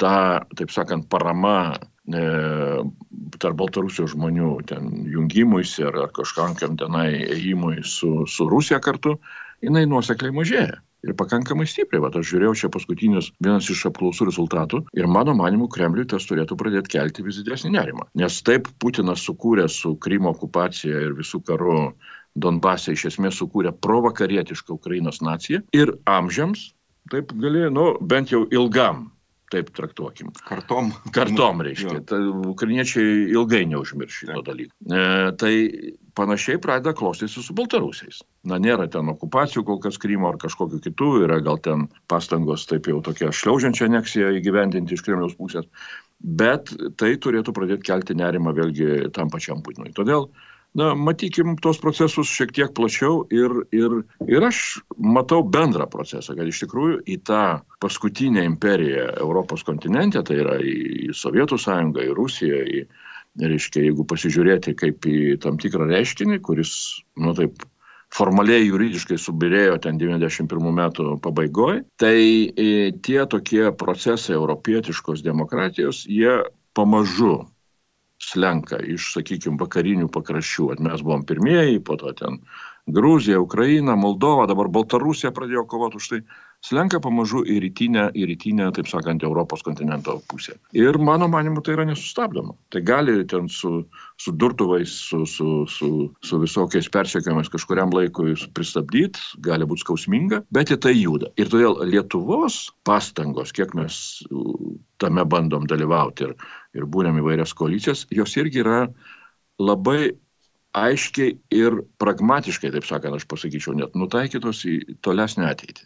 [0.00, 0.16] ta,
[0.56, 8.24] taip sakant, parama e, tarp Baltarusijos žmonių ten jungimuisi ar, ar kažkam tenai ėjimui su,
[8.26, 9.18] su Rusija kartu,
[9.62, 10.80] jinai nuosekliai mažėja.
[11.02, 15.66] Ir pakankamai stipriai, va, aš žiūrėjau čia paskutinius vienas iš apklausų rezultatų ir mano manimu
[15.70, 18.06] Kremliui tas turėtų pradėti kelti vis didesnį nerimą.
[18.18, 21.78] Nes taip Putinas sukūrė su Krymo okupacija ir visų karu
[22.38, 26.70] Donbase iš esmės sukūrė provakarietišką Ukrainos naciją ir amžiams,
[27.10, 29.08] taip gali, nu, bent jau ilgam
[29.52, 30.32] taip traktuokim.
[30.48, 30.90] Kartom.
[31.14, 32.00] Kartom, reiškia.
[32.08, 32.18] Ta,
[32.52, 34.72] ukrainiečiai ilgai neužmirš šito dalyko.
[34.88, 35.02] E,
[35.40, 35.54] tai
[36.18, 38.22] panašiai pradeda klostytis su baltarusiais.
[38.48, 42.88] Na, nėra ten okupacijų kol kas Krymo ar kažkokiu kitų, yra gal ten pastangos taip
[42.90, 45.68] jau tokia šliaužiančia aneksija įgyvendinti iš Kremliaus pusės,
[46.22, 49.94] bet tai turėtų pradėti kelti nerimą vėlgi tam pačiam Putinui.
[49.96, 50.28] Todėl
[50.78, 54.62] na, matykim tos procesus šiek tiek plačiau ir, ir, ir aš
[54.96, 57.44] matau bendrą procesą, kad iš tikrųjų į tą
[57.82, 62.86] paskutinę imperiją Europos kontinente, tai yra į Sovietų sąjungą, į Rusiją, į,
[63.42, 66.74] reiškia, jeigu pasižiūrėti kaip į tam tikrą reiškinį, kuris,
[67.20, 67.64] nu taip,
[68.12, 76.42] formaliai juridiškai subirėjo ten 91 metų pabaigoje, tai e, tie tokie procesai europietiškos demokratijos, jie
[76.76, 77.46] pamažu
[78.22, 80.70] slenka iš, sakykime, vakarinių pakraščių.
[80.76, 82.40] At mes buvom pirmieji, po to ten
[82.86, 86.24] Gruzija, Ukraina, Moldova, dabar Baltarusija pradėjo kovoti už tai.
[86.62, 90.54] Slenka pamažu į rytinę, į rytinę, taip sakant, Europos kontinento pusę.
[90.78, 92.54] Ir mano manimu tai yra nesustabdoma.
[92.70, 93.72] Tai gali ten su,
[94.14, 95.90] su durtuvais, su, su, su,
[96.22, 101.32] su visokiais persiekiamais kažkuriam laikui pristabdyti, gali būti skausminga, bet į tai juda.
[101.34, 104.22] Ir todėl Lietuvos pastangos, kiek mes
[105.02, 106.36] tame bandom dalyvauti ir,
[106.76, 108.82] ir būrėm įvairias koalicijas, jos irgi yra
[109.60, 110.14] labai
[110.72, 115.84] aiškiai ir pragmatiškai, taip sakant, aš pasakyčiau, net nutaikytos į tolesnę ateitį.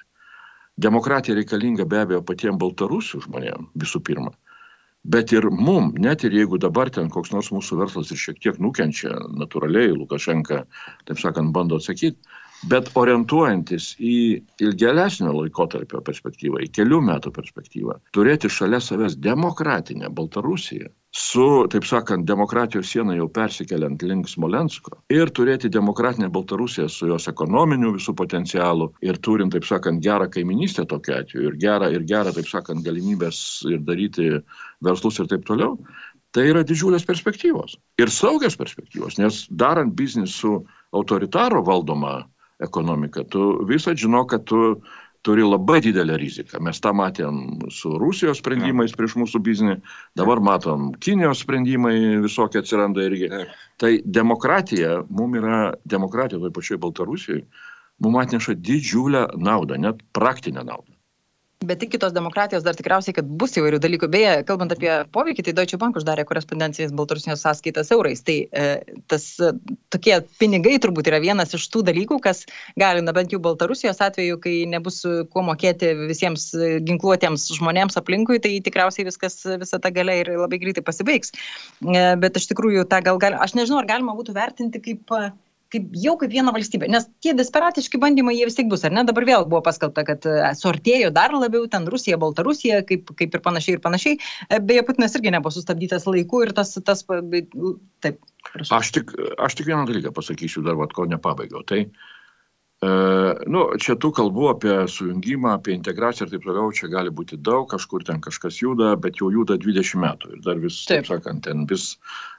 [0.76, 4.34] Demokratija reikalinga be abejo patiems baltarusių žmonėms visų pirma.
[5.06, 8.56] Bet ir mum, net ir jeigu dabar ten koks nors mūsų verslas ir šiek tiek
[8.62, 10.64] nukenčia, natūraliai Lukašenka,
[11.06, 12.18] taip sakant, bando atsakyti,
[12.64, 14.16] Bet orientuojantis į
[14.64, 22.26] ilgelesnio laikotarpio perspektyvą, į kelių metų perspektyvą, turėti šalia savęs demokratinę Baltarusiją su, taip sakant,
[22.28, 28.90] demokratijos siena jau persikeliant link Smolensko ir turėti demokratinę Baltarusiją su jos ekonominiu visų potencialu
[29.04, 33.40] ir turint, taip sakant, gerą kaiminystę tokiu atveju ir gerą, ir gerą, taip sakant, galimybės
[33.70, 34.28] ir daryti
[34.84, 35.78] verslus ir taip toliau,
[36.36, 37.78] tai yra didžiulės perspektyvos.
[38.00, 40.58] Ir saugios perspektyvos, nes darant biznį su
[40.92, 42.18] autoritaro valdoma
[42.62, 43.24] ekonomiką.
[43.30, 44.80] Tu visą žino, kad tu
[45.26, 46.60] turi labai didelę riziką.
[46.62, 47.38] Mes tą matėm
[47.74, 49.76] su Rusijos sprendimais prieš mūsų biznį,
[50.18, 53.30] dabar matom Kinijos sprendimai visokie atsiranda irgi.
[53.80, 57.46] Tai demokratija, mums yra demokratija toj pačioj Baltarusijoje,
[58.06, 60.95] mums atneša didžiulę naudą, net praktinę naudą.
[61.66, 64.08] Bet tik kitos demokratijos dar tikriausiai, kad bus įvairių dalykų.
[64.12, 68.22] Beje, kalbant apie poveikį, tai Deutsche Bank uždarė korespondencijas Baltarusijos sąskaitas eurais.
[68.26, 68.66] Tai e,
[69.10, 69.52] tas e,
[69.92, 72.44] tokie pinigai turbūt yra vienas iš tų dalykų, kas
[72.78, 75.02] gali, na bent jau Baltarusijos atveju, kai nebus
[75.32, 76.48] kuo mokėti visiems
[76.86, 81.34] ginkluotiems žmonėms aplinkui, tai tikriausiai viskas, visa ta galia ir labai greitai pasibaigs.
[81.82, 85.18] E, bet iš tikrųjų, tą gal, gal, aš nežinau, ar galima būtų vertinti kaip
[85.76, 89.04] kaip, jau kaip viena valstybė, nes tie desperatiški bandymai jie vis tiek bus, ar ne?
[89.08, 93.44] Dabar vėl buvo paskelbta, kad e, suartėjo dar labiau ten Rusija, Baltarusija, kaip, kaip ir
[93.44, 94.18] panašiai ir panašiai.
[94.48, 98.20] E, beje, Putinas irgi nebuvo sustabdytas laiku ir tas, tas taip.
[98.46, 98.78] Prašau.
[98.78, 99.10] Aš tik,
[99.42, 101.64] aš tik vieną dalyką pasakysiu dar, vad, ko nepabaigiau.
[101.66, 102.15] Tai, e,
[102.84, 107.64] nu, čia tų kalbų apie sujungimą, apie integraciją ir taip toliau, čia gali būti daug,
[107.70, 111.46] kažkur ten kažkas juda, bet jau juda 20 metų ir dar vis, taip, taip sakant,
[111.48, 111.94] ten vis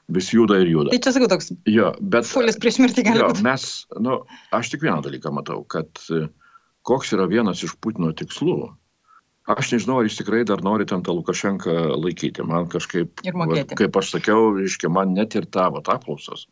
[0.08, 0.92] vis juda ir juda.
[0.94, 1.52] Tai čia sakau toks.
[1.70, 2.28] Jo, bet.
[2.30, 3.46] Fulis prieš mirtį gali būti.
[3.46, 3.70] Mes,
[4.04, 4.22] nu,
[4.56, 6.28] aš tik vieną dalyką matau, kad e,
[6.88, 8.72] koks yra vienas iš Putino tikslų.
[9.48, 12.44] Aš nežinau, ar jis tikrai dar nori ten tą Lukašenką laikyti.
[12.48, 13.48] Man kažkaip, va,
[13.80, 16.48] kaip aš sakiau, iškia, man net ir tavo apklausos,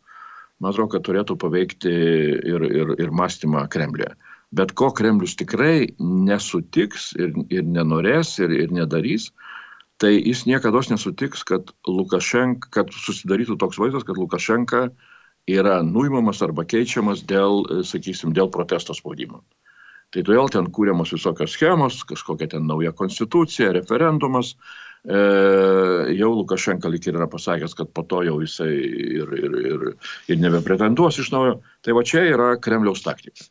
[0.62, 4.16] man atrodo, kad turėtų paveikti ir, ir, ir mąstymą Kremlėje.
[4.56, 9.32] Bet ko Kremlius tikrai nesutiks ir, ir nenorės ir, ir nedarys,
[10.00, 14.88] tai jis niekada nesutiks, kad, Lukašenka, kad susidarytų toks vaizdas, kad Lukašenka
[15.48, 19.44] yra nuimamas arba keičiamas dėl, sakysim, dėl protesto spaudimo.
[20.14, 24.54] Tai todėl ten kūriamos visokios schemos, kažkokia ten nauja konstitucija, referendumas.
[25.06, 25.20] E,
[26.18, 29.88] jau Lukašenka lik ir yra pasakęs, kad po to jau jisai ir, ir, ir,
[30.34, 31.60] ir nebepretenduos iš naujo.
[31.86, 33.46] Tai va čia yra Kremliaus taktika,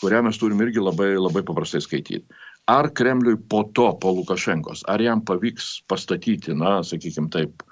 [0.00, 2.24] kurią mes turim irgi labai, labai paprastai skaityti
[2.66, 7.62] ar Kremliui po to, po Lukašenkos, ar jam pavyks pastatyti, na, sakykime taip,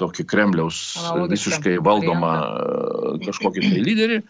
[0.00, 0.78] tokį Kremliaus
[1.28, 2.32] visiškai valdomą
[3.26, 4.22] kažkokį tai lyderį.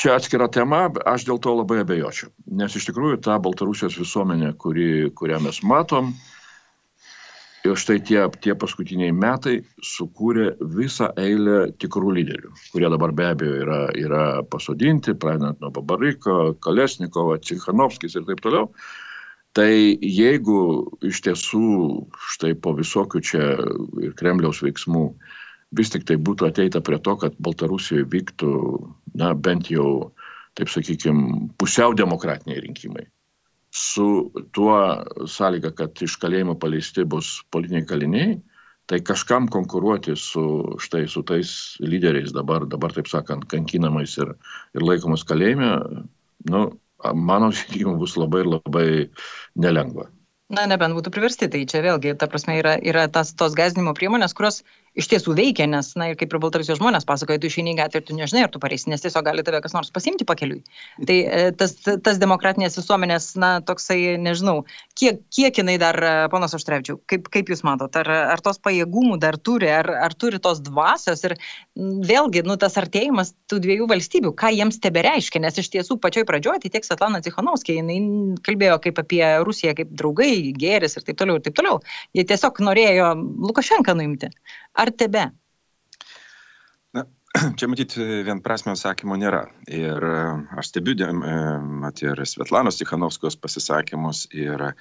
[0.00, 2.30] Čia atskira tema, aš dėl to labai abejočiau.
[2.58, 6.14] Nes iš tikrųjų ta Baltarusijos visuomenė, kuri, kurią mes matom,
[7.64, 13.60] ir štai tie, tie paskutiniai metai sukūrė visą eilę tikrų lyderių, kurie dabar be abejo
[13.62, 18.70] yra, yra pasodinti, pradedant nuo Babariko, Kalesnikovo, Cikhanovskis ir taip toliau.
[19.52, 20.58] Tai jeigu
[21.04, 21.66] iš tiesų
[22.34, 23.48] štai po visokių čia
[24.00, 25.04] ir Kremliaus veiksmų
[25.76, 28.52] vis tik tai būtų ateita prie to, kad Baltarusijoje vyktų,
[29.20, 30.12] na, bent jau,
[30.56, 33.06] taip sakykime, pusiau demokratiniai rinkimai.
[33.72, 34.06] Su
[34.52, 34.76] tuo
[35.32, 38.34] sąlyga, kad iš kalėjimo paleisti bus politiniai kaliniai,
[38.90, 40.44] tai kažkam konkuruoti su,
[40.82, 44.34] štai, su tais lyderiais dabar, dabar taip sakant, kankinamais ir,
[44.76, 45.70] ir laikomus kalėjime,
[46.52, 46.64] nu,
[47.14, 48.88] mano įsitikinimu bus labai labai
[49.56, 50.10] nelengva.
[50.52, 54.34] Na, nebent būtų priversti, tai čia vėlgi, ta prasme, yra, yra tas, tos gazdinimo priemonės,
[54.36, 54.60] kurios
[54.98, 58.02] iš tiesų veikia, nes, na, ir kaip ir Baltarusijos žmonės pasakoja, tu išeini į gatvę
[58.02, 60.60] ir tu nežinai, ar tu pareisi, nes tiesiog gali tave kas nors pasimti pakeliui.
[61.08, 64.62] Tai e, tas, tas demokratinės visuomenės, na, toksai, nežinau,
[64.98, 69.16] kiek, kiek jinai dar, e, ponas Oštrevičiau, kaip, kaip jūs matote, ar, ar tos pajėgumų
[69.22, 71.36] dar turi, ar, ar turi tos dvasios ir
[71.76, 76.28] vėlgi, nu, tas artėjimas tų dviejų valstybių, ką jiems tebe reiškia, nes iš tiesų pačioj
[76.28, 77.98] pradžioje, tai tiek Svetlana Cichanovskė, jinai
[78.44, 81.80] kalbėjo kaip apie Rusiją, kaip draugai, gėris ir taip toliau, ir taip toliau.
[82.16, 83.12] Jie tiesiog norėjo
[83.48, 84.28] Lukašenką nuimti.
[84.72, 85.26] Ar tebe?
[86.96, 87.04] Na,
[87.58, 89.44] čia matyti vienprasmio atsakymo nėra.
[89.68, 90.22] Ir e,
[90.60, 91.12] aš stebiu e,
[91.84, 94.72] mat, ir Svetlanos Tikhanovskos pasisakymus ir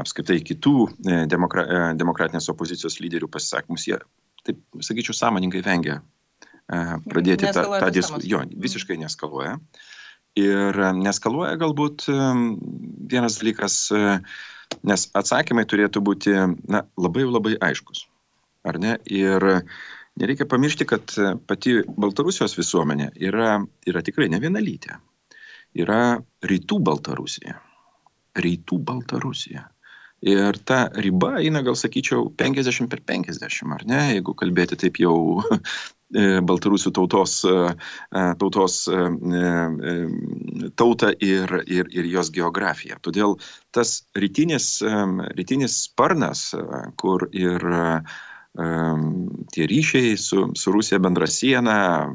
[0.00, 1.66] apskritai kitų e, demokra
[1.98, 3.88] demokratinės opozicijos lyderių pasisakymus.
[3.90, 4.00] Jie,
[4.46, 6.00] taip sakyčiau, sąmoningai vengia
[6.70, 8.44] pradėti tą, tą diskusiją.
[8.44, 9.56] Jo, visiškai neskaluoja.
[10.38, 12.04] Ir neskaluoja galbūt
[13.10, 13.80] vienas dalykas,
[14.86, 16.36] nes atsakymai turėtų būti
[16.70, 18.04] na, labai labai aiškus
[18.64, 18.96] ar ne?
[19.06, 19.46] Ir
[20.20, 21.16] nereikia pamiršti, kad
[21.48, 24.98] pati Baltarusijos visuomenė yra, yra tikrai ne vienalytė.
[25.80, 27.60] Yra rytų Baltarusija.
[28.40, 29.68] Rytų Baltarusija.
[30.20, 35.14] Ir ta riba eina, gal sakyčiau, 50 per 50, ar ne, jeigu kalbėti taip jau
[36.20, 37.54] e, Baltarusių tautos, e,
[38.12, 38.76] e, tautos
[40.76, 43.00] tautą ir, ir, ir jos geografiją.
[43.00, 43.38] Todėl
[43.72, 44.68] tas rytinis,
[45.38, 46.50] rytinis sparnas,
[47.00, 47.64] kur ir
[48.54, 52.10] tie ryšiai su, su Rusija bendra siena,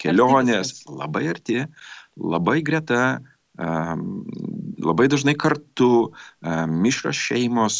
[0.00, 1.64] kelionės labai arti,
[2.20, 3.20] labai greta,
[4.80, 6.12] labai dažnai kartu,
[6.68, 7.78] mišras šeimos,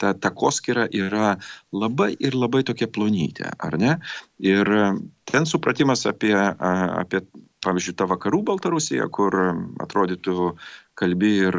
[0.00, 1.34] ta takoskira yra
[1.72, 3.98] labai ir labai tokia plonytė, ar ne?
[4.40, 4.70] Ir
[5.28, 7.24] ten supratimas apie, apie
[7.64, 9.36] pavyzdžiui, ta vakarų Baltarusija, kur
[9.84, 10.54] atrodytų
[10.98, 11.56] kalbi ir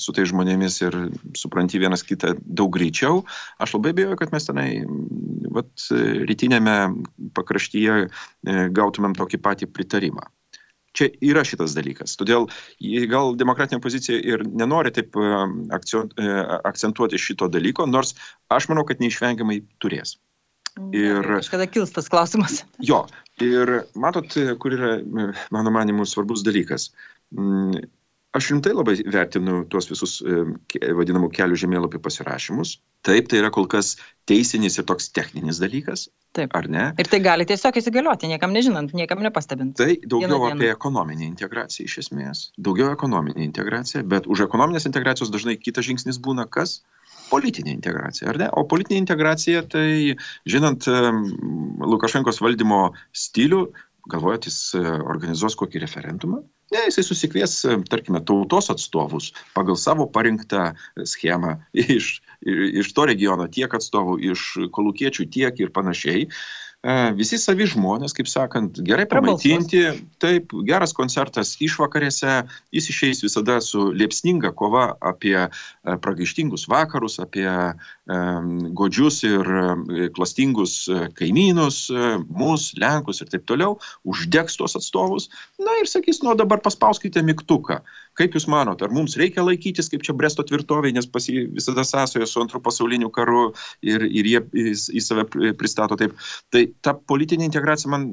[0.00, 0.96] su tai žmonėmis ir
[1.38, 3.22] supranti vienas kitą daug greičiau,
[3.58, 4.68] aš labai bejoju, kad mes tenai
[5.54, 5.70] vat,
[6.28, 6.76] rytinėme
[7.36, 8.08] pakraštyje e,
[8.74, 10.28] gautumėm tokį patį pritarimą.
[10.96, 12.16] Čia yra šitas dalykas.
[12.18, 12.48] Todėl
[13.10, 15.26] gal demokratinė pozicija ir nenori taip e,
[16.68, 18.16] akcentuoti šito dalyko, nors
[18.52, 20.16] aš manau, kad neišvengiamai turės.
[20.94, 22.62] Ir kažkada kils tas klausimas.
[22.90, 23.02] Jo,
[23.42, 24.96] ir matot, kur yra,
[25.54, 26.92] mano manimu, svarbus dalykas.
[28.36, 32.74] Aš rimtai labai vertinu tuos visus vadinamų kelių žemėlapių pasirašymus.
[33.06, 33.94] Taip, tai yra kol kas
[34.28, 36.08] teisinis ir toks techninis dalykas.
[36.36, 36.52] Taip.
[36.58, 36.90] Ar ne?
[37.00, 39.78] Ir tai gali tiesiog įsigalioti, niekam nežinant, niekam nepastebint.
[39.80, 42.44] Tai daugiau apie ekonominę integraciją iš esmės.
[42.60, 46.82] Daugiau ekonominė integracija, bet už ekonominės integracijos dažnai kitas žingsnis būna kas?
[47.28, 48.46] politinė integracija, ar ne?
[48.56, 50.16] O politinė integracija, tai
[50.48, 53.66] žinant Lukašenkos valdymo stilių,
[54.08, 56.40] galvojat, jis e, organizuos kokį referendumą?
[56.68, 60.72] Ne, jisai susikvies, e, tarkime, tautos atstovus pagal savo parinktą
[61.08, 66.26] schemą iš, iš to regiono tiek atstovų, iš kolukiečių tiek ir panašiai.
[66.78, 69.80] E, visi savi žmonės, kaip sakant, gerai pamaitinti,
[70.22, 72.36] taip, geras koncertas išvakarėse,
[72.70, 75.48] jis išeis visada su liepsninga kova apie e,
[76.04, 79.50] pragaištingus vakarus, apie um, godžius ir
[80.14, 80.76] klastingus
[81.18, 81.80] kaimynus,
[82.30, 87.82] mus, Lenkus ir taip toliau, uždegs tuos atstovus, na ir sakys, nu dabar paspauskite mygtuką.
[88.18, 91.84] Kaip Jūs manote, ar mums reikia laikytis kaip čia Bresto tvirtovė, nes pas jį visada
[91.86, 93.52] sąsoja su antru pasauliniu karu
[93.84, 95.26] ir, ir jie į, į save
[95.58, 96.16] pristato taip.
[96.52, 98.08] Tai ta politinė integracija man,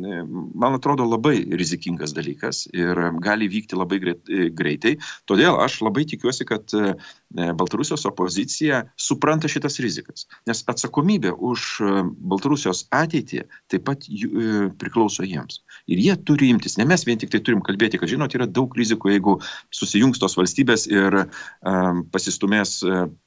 [0.54, 4.00] man atrodo labai rizikingas dalykas ir gali vykti labai
[4.56, 4.96] greitai.
[5.30, 6.94] Todėl aš labai tikiuosi, kad e,
[7.58, 11.94] Baltarusijos opozicija supranta šitas rizikas, nes atsakomybė už e,
[12.32, 15.62] Baltarusijos ateitį taip pat e, priklauso jiems.
[15.92, 18.74] Ir jie turi imtis, ne mes vien tik tai turim kalbėti, kad žinot, yra daug
[18.78, 19.38] rizikų, jeigu
[19.96, 22.84] susijungs tos valstybės ir um, pasistumės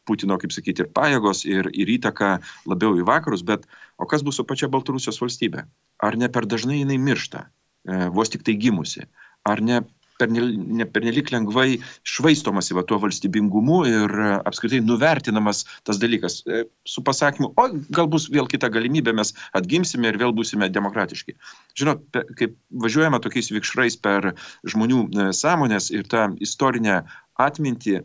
[0.07, 2.39] Putino, kaip sakyti, ir pajėgos, ir, ir įtaka
[2.69, 3.67] labiau į vakarus, bet
[3.99, 5.65] o kas bus su pačia Baltarusijos valstybė?
[6.01, 7.49] Ar ne per dažnai jinai miršta,
[7.89, 9.07] e, vos tik tai gimusi?
[9.49, 9.83] Ar ne
[10.19, 17.53] pernelik lengvai švaistomasi va tuo valstybingumu ir e, apskritai nuvertinamas tas dalykas e, su pasakymu,
[17.55, 21.39] o gal bus vėl kita galimybė, mes atgimsime ir vėl būsime demokratiški.
[21.79, 22.07] Žinot,
[22.39, 24.33] kaip važiuojame tokiais vikšrais per
[24.67, 27.03] žmonių sąmonės ir tą istorinę
[27.39, 28.03] atmintį,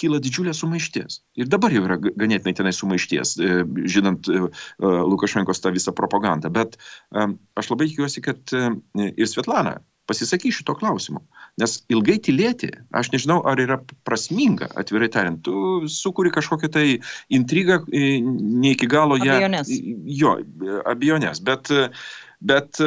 [0.00, 1.20] kyla didžiulė sumaišties.
[1.40, 6.52] Ir dabar jau yra ganėtinai tenai sumaišties, e, žinant e, e, Lukašenkos tą visą propagandą.
[6.54, 6.78] Bet
[7.10, 9.80] aš labai tikiuosi, kad ir Svetlana
[10.10, 11.22] pasisakys šito klausimu.
[11.60, 16.86] Nes ilgai tylėti, aš nežinau, ar yra prasminga, atvirai tariant, tu sukuri kažkokią tai
[17.32, 19.38] intrigą, ne iki galo ją.
[19.38, 19.70] Abejonės.
[20.20, 20.34] Jo,
[20.90, 21.42] abejonės.
[21.46, 21.70] Bet
[22.40, 22.78] Bet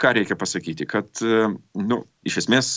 [0.00, 1.20] ką reikia pasakyti, kad,
[1.76, 2.70] nu, iš esmės,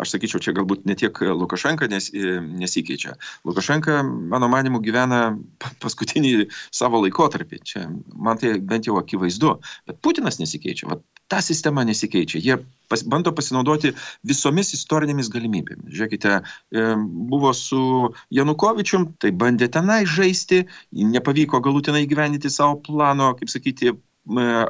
[0.00, 3.16] aš sakyčiau, čia galbūt ne tiek Lukašenka nes, nesikeičia.
[3.46, 5.36] Lukašenka, mano manimu, gyvena
[5.82, 7.60] paskutinį savo laikotarpį.
[7.66, 9.56] Čia man tai bent jau akivaizdu.
[9.90, 10.88] Bet Putinas nesikeičia.
[10.90, 12.42] Vat, ta sistema nesikeičia.
[12.42, 12.58] Jie
[12.90, 13.92] pas, bando pasinaudoti
[14.26, 15.90] visomis istorinėmis galimybėmis.
[15.94, 16.36] Žiūrėkite,
[17.30, 17.82] buvo su
[18.34, 23.94] Janukovičium, tai bandė tenai žaisti, nepavyko galutinai gyveninti savo plano, kaip sakyti,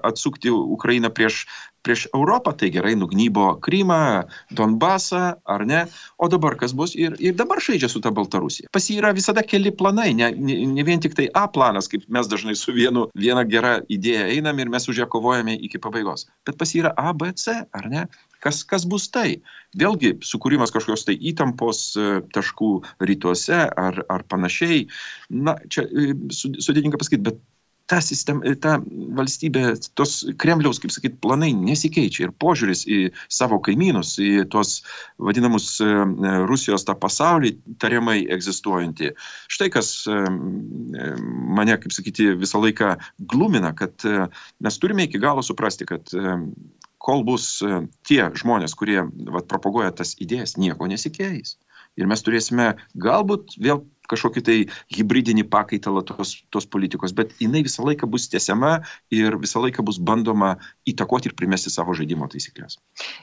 [0.03, 1.47] atsukti Ukrainą prieš,
[1.83, 5.87] prieš Europą, tai gerai nugnybo Krymą, Donbasą, ar ne?
[6.19, 6.95] O dabar kas bus?
[6.95, 8.69] Ir, ir dabar žaidžia su ta Baltarusija.
[8.73, 12.07] Pas jį yra visada keli planai, ne, ne, ne vien tik tai A planas, kaip
[12.09, 16.29] mes dažnai su vienu, viena gera idėja einam ir mes už ją kovojame iki pabaigos.
[16.47, 18.07] Bet pas jį yra A, B, C, ar ne?
[18.41, 19.43] Kas, kas bus tai?
[19.77, 22.71] Vėlgi, sukūrimas kažkokios tai įtampos e, taškų
[23.05, 24.87] rytuose ar, ar panašiai.
[25.31, 27.43] Na, čia e, sudėtinga pasakyti, bet
[27.91, 28.77] ta sistema, ta
[29.19, 29.65] valstybė,
[29.99, 32.99] tos Kremliaus, kaip sakyt, planai nesikeičia ir požiūris į
[33.33, 34.77] savo kaimynus, į tuos
[35.19, 35.89] vadinamus e,
[36.47, 39.11] Rusijos tą pasaulį tariamai egzistuojantį.
[39.51, 40.21] Štai kas e,
[41.59, 42.95] mane, kaip sakyti, visą laiką
[43.33, 44.29] glumina, kad e,
[44.63, 46.15] mes turime iki galo suprasti, kad
[47.01, 47.57] kol bus
[48.07, 51.57] tie žmonės, kurie vat, propaguoja tas idėjas, nieko nesikeis.
[51.99, 54.59] Ir mes turėsime galbūt vėl kažkokį tai
[54.97, 58.81] hybridinį pakaitalą tos, tos politikos, bet jinai visą laiką bus tiesiama
[59.15, 60.57] ir visą laiką bus bandoma
[60.89, 62.79] įtakoti ir primesti savo žaidimo taisyklės.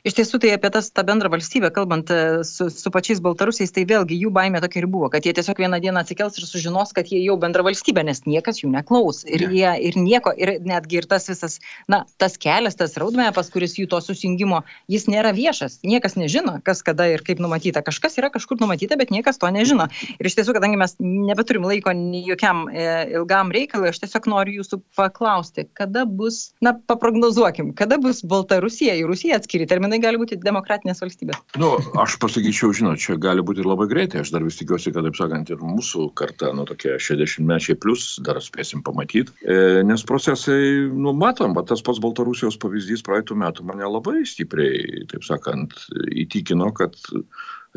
[0.08, 3.86] Iš tiesų, tai apie tas, tą bendrą valstybę, kalbant e, su, su pačiais baltarusiais, tai
[3.90, 7.10] vėlgi jų baimė tokia ir buvo, kad jie tiesiog vieną dieną atsikels ir sužinos, kad
[7.12, 9.24] jie jau bendra valstybė, nes niekas jų neklaus.
[9.28, 9.60] Ir, ne.
[9.60, 11.60] jie, ir nieko, ir netgi ir tas visas,
[11.92, 15.80] na, tas kelias, tas raudmepas, kuris jų to susijungimo, jis nėra viešas.
[15.88, 17.84] Niekas nežino, kas kada ir kaip numatyta.
[17.86, 19.90] Kažkas yra kažkur numatyta, bet niekas to nežino.
[20.18, 24.28] Ir iš tiesų, kadangi kadangi mes nebeturim laiko nei jokiam e, ilgam reikalui, aš tiesiog
[24.30, 30.18] noriu jūsų paklausti, kada bus, na, paprognozuokim, kada bus Baltarusija ir Rusija atskiri terminai gali
[30.18, 31.40] būti demokratinės valstybės?
[31.58, 35.06] Nu, aš pasakyčiau, žinot, čia gali būti ir labai greitai, aš dar vis tikiuosi, kad,
[35.08, 40.06] taip sakant, ir mūsų karta, nu, tokie 60 mečiai plus, dar spėsim pamatyti, e, nes
[40.08, 45.76] procesai, nu, matom, bet tas pats Baltarusijos pavyzdys praeitų metų mane labai stipriai, taip sakant,
[46.08, 46.98] įtikino, kad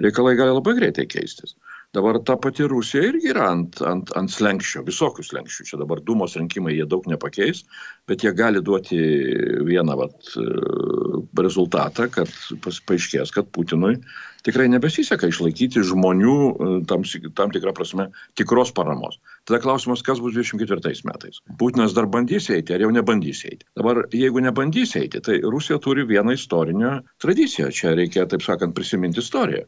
[0.01, 1.57] reikalai gali labai greitai keistis.
[1.91, 5.64] Dabar ta pati Rusija irgi yra ant, ant, ant slengščio, visokių slengščių.
[5.66, 7.64] Čia dabar Dumos rinkimai jie daug nepakeis,
[8.07, 9.01] bet jie gali duoti
[9.66, 10.30] vieną vat,
[11.38, 12.30] rezultatą, kad
[12.86, 13.97] paaiškės, kad Putinui
[14.47, 16.36] tikrai nebesiseka išlaikyti žmonių
[16.88, 17.03] tam,
[17.36, 18.07] tam tikrą prasme
[18.38, 19.18] tikros paramos.
[19.49, 21.43] Tada klausimas, kas bus 24 metais.
[21.59, 23.66] Putinas dar bandys eiti, ar jau nebandys eiti.
[23.76, 27.70] Dabar, jeigu nebandys eiti, tai Rusija turi vieną istorinę tradiciją.
[27.74, 29.66] Čia reikia, taip sakant, prisiminti istoriją.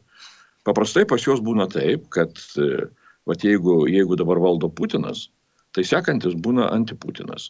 [0.67, 2.85] Paprastai pas juos būna taip, kad e,
[3.27, 5.27] vat jeigu, jeigu dabar valdo Putinas,
[5.75, 7.49] tai sekantis būna antiputinas.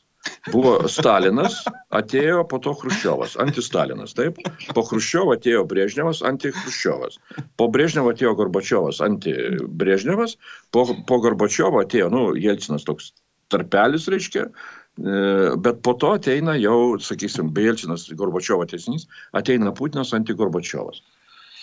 [0.53, 1.57] Buvo Stalinas,
[1.91, 4.39] atėjo po to Hruščiovas, antistalinas, taip.
[4.75, 7.19] Po Hruščiovo atėjo Brežnevas, antihruščiovas.
[7.59, 10.37] Po Brežnevo atėjo Gorbačiovas, antibrežnevas.
[10.71, 13.11] Po, po Gorbačiovo atėjo, nu, Jelcinas toks
[13.51, 15.17] tarpelis, reiškia, e,
[15.65, 21.03] bet po to ateina jau, sakysim, Belčinas, Gorbačiovo tiesinys, ateina Putinas, antigorbačiovas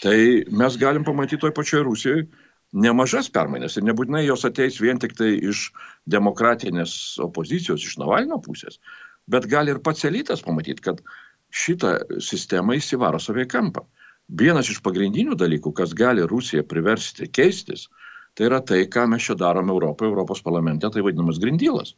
[0.03, 2.27] tai mes galim pamatyti toj pačioj Rusijoje
[2.73, 5.71] nemažas permainas ir nebūtinai jos ateis vien tik tai iš
[6.11, 6.93] demokratinės
[7.23, 8.79] opozicijos, iš Navalino pusės,
[9.31, 11.03] bet gali ir pats elitas pamatyti, kad
[11.51, 13.85] šitą sistemą įsivaro savai kampą.
[14.31, 17.89] Vienas iš pagrindinių dalykų, kas gali Rusiją priversti keistis,
[18.39, 21.97] tai yra tai, ką mes čia darome Europoje, Europos parlamente, tai vadinamas grindylas.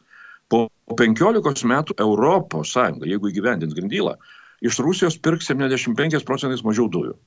[0.49, 4.17] Po 15 metų Europos Sąjunga, jeigu įgyvendins grindylą,
[4.65, 7.19] iš Rusijos pirks 75 procentais mažiau dujų.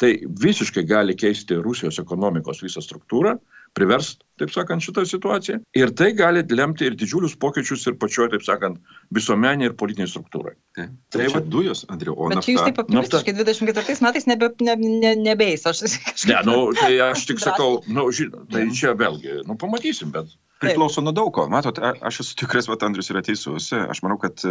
[0.00, 0.10] Tai
[0.42, 3.36] visiškai gali keisti Rusijos ekonomikos visą struktūrą,
[3.76, 5.60] privers, taip sakant, šitą situaciją.
[5.78, 8.80] Ir tai gali lemti ir didžiulius pokyčius ir pačioje, taip sakant,
[9.14, 10.54] visuomenė ir politinė struktūra.
[10.76, 12.48] Tai, tai va dujos, Andriu, o Bet nafta.
[12.48, 16.24] čia jūs taip optimistiškai 24 metais nebe, ne, ne, nebeis, aš kažkaip.
[16.32, 20.32] Ne, nu, tai aš tik sakau, nu, žinot, tai čia vėlgi, nu, pamatysim, bet.
[20.62, 21.48] Priklauso nuo daug ko.
[21.50, 23.72] Matot, aš esu tikras, kad Andrius yra teisus.
[23.74, 24.44] Aš manau, kad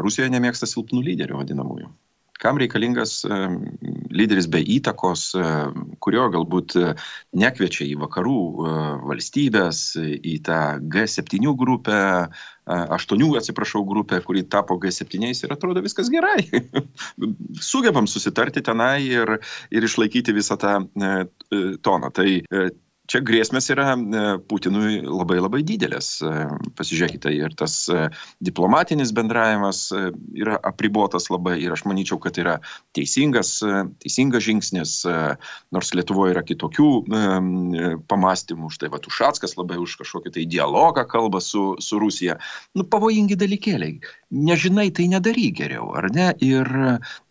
[0.00, 1.90] Rusija nemėgsta silpnų lyderių vadinamųjų
[2.38, 3.22] kam reikalingas
[4.14, 5.32] lyderis be įtakos,
[6.02, 6.76] kurio galbūt
[7.38, 8.38] nekviečia į vakarų
[9.10, 12.00] valstybės, į tą G7 grupę,
[12.68, 16.44] aštuonių, atsiprašau, grupę, kuri tapo G7 ir atrodo viskas gerai.
[17.70, 19.38] Sugebam susitarti tenai ir,
[19.70, 20.76] ir išlaikyti visą tą
[21.82, 22.12] toną.
[22.14, 22.28] Tai
[23.08, 26.10] čia grėsmės yra e, Putinui labai labai didelės.
[26.22, 26.32] E,
[26.78, 28.08] pasižiūrėkite, ir tas e,
[28.44, 32.58] diplomatinis bendravimas yra apribotas labai ir aš manyčiau, kad yra
[32.96, 33.58] teisingas,
[34.02, 34.92] teisingas žingsnis,
[35.74, 36.90] nors Lietuvoje yra kitokių
[38.10, 42.36] pamastymų, štai va Ušackas labai už kažkokį tai dialogą kalba su, su Rusija.
[42.76, 44.02] Nu, pavojingi dalykėliai.
[44.36, 46.28] Nežinai, tai nedaryk geriau, ar ne?
[46.44, 46.68] Ir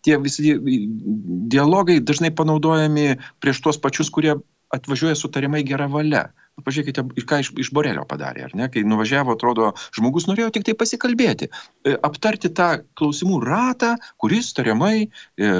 [0.02, 4.40] tie visi dialogai dažnai panaudojami prieš tuos pačius, kurie
[4.74, 6.28] atvažiuoja su tariamai gera valia.
[6.58, 8.66] Nu, pažiūrėkite, ką iš, iš Borelio padarė, ar ne?
[8.72, 11.46] Kai nuvažiavo, atrodo, žmogus norėjo tik tai pasikalbėti,
[11.86, 15.52] e, aptarti tą klausimų ratą, kuris tariamai e,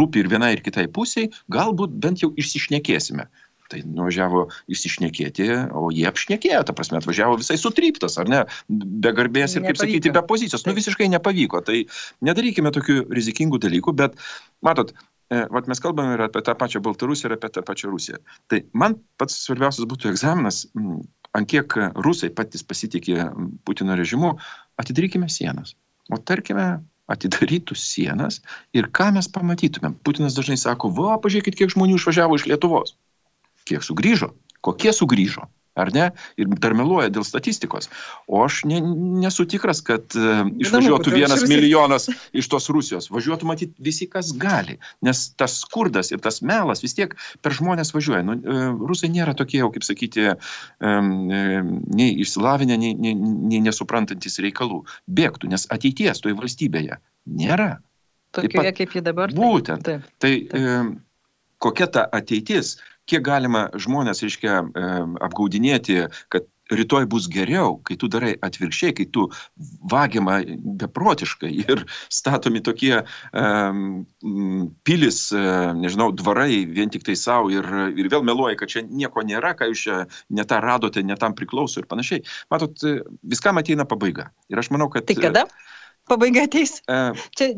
[0.00, 3.28] rūpi ir vienai, ir kitai pusiai, galbūt bent jau išsišnekėsime.
[3.70, 5.46] Tai nuvažiavo išsišnekėti,
[5.78, 9.84] o jie apšnekėjo, ta prasme, atvažiavo visai sutryptas, ar ne, be garbės ir, kaip nepavyko.
[9.84, 10.66] sakyti, be pozicijos.
[10.66, 11.62] Nu, visiškai nepavyko.
[11.68, 11.78] Tai
[12.26, 14.18] nedarykime tokių rizikingų dalykų, bet,
[14.66, 14.90] matot,
[15.30, 18.18] vat mes kalbame ir apie tą pačią Baltarusiją, ir apie tą pačią Rusiją.
[18.50, 20.64] Tai man pats svarbiausias būtų egzaminas,
[21.36, 23.30] ant kiek rusai patys pasitikė
[23.64, 24.36] Putino režimu,
[24.80, 25.76] atidarykime sienas.
[26.10, 28.40] O tarkime, atidarytų sienas
[28.74, 29.96] ir ką mes pamatytumėm.
[30.06, 32.96] Putinas dažnai sako, va, pažiūrėkit, kiek žmonių išvažiavo iš Lietuvos.
[33.70, 34.32] Kiek sugrįžo,
[34.66, 35.46] kokie sugrįžo
[35.80, 36.06] ar ne?
[36.40, 37.90] Ir dar meluoja dėl statistikos.
[38.30, 38.80] O aš ne,
[39.24, 43.10] nesu tikras, kad uh, išvažiuotų vienas milijonas iš tos Rusijos.
[43.12, 44.78] Važiuotų matyti visi, kas gali.
[45.06, 48.22] Nes tas skurdas ir tas melas vis tiek per žmonės važiuoja.
[48.26, 50.30] Nu, uh, Rusai nėra tokie jau, kaip sakyti,
[50.80, 54.82] nei išsilavinę, nei, nei, nei nesuprantantis reikalų.
[55.10, 57.00] Bėgtų, nes ateities toje valstybėje
[57.40, 57.70] nėra.
[58.34, 59.32] Tokioje kaip ji dabar.
[59.34, 59.86] Būtent.
[59.86, 60.50] Taip, taip, taip.
[60.54, 60.92] Tai um,
[61.60, 62.76] kokia ta ateitis,
[63.08, 64.62] kiek galima žmonės, reiškia,
[65.26, 69.26] apgaudinėti, kad rytoj bus geriau, kai tu darai atvirkščiai, kai tu
[69.90, 70.40] vagiama
[70.80, 71.84] beprotiškai ir
[72.20, 74.04] statomi tokie um,
[74.86, 77.66] pilis, uh, nežinau, dvarai vien tik tai savo ir,
[77.98, 79.98] ir vėl meluoja, kad čia nieko nėra, ką jūs čia
[80.30, 82.24] ne tą radote, ne tam priklauso ir panašiai.
[82.52, 82.86] Matot,
[83.26, 84.30] viskam ateina pabaiga.
[84.52, 85.08] Ir aš manau, kad...
[85.08, 85.46] Tai kada?
[86.10, 86.78] Pabaiga ateis.
[86.90, 87.52] Uh, Čia,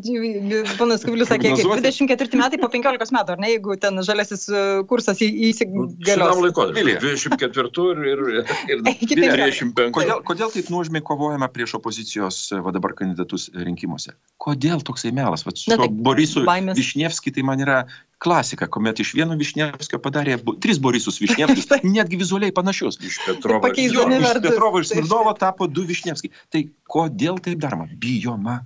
[0.78, 5.22] panas Kubilius sakė, 24 metai po 15 metų, ar ne, jeigu ten žaliasis e, kursas
[5.24, 5.96] įsigalios.
[6.04, 6.96] Šitam laikotarpiu.
[7.02, 9.90] 24 ir, ir, ir 25.
[9.96, 14.16] Kodėl, kodėl taip nuožmiai kovojame prieš opozicijos va dabar kandidatus rinkimuose?
[14.42, 15.46] Kodėl toksai melas?
[15.46, 17.82] Va, su Na, tai, Borisu Višnievski tai man yra
[18.22, 23.00] klasika, kuomet iš vieno Višnievskio padarė tris Borisus Višnievskis, netgi vizualiai panašius.
[23.02, 26.34] Iš Petrovo, jo, iš Petrovo ir Smirdovo tapo du Višnievskiai.
[26.52, 27.88] Tai kodėl taip daroma?
[27.90, 28.60] Bijoma.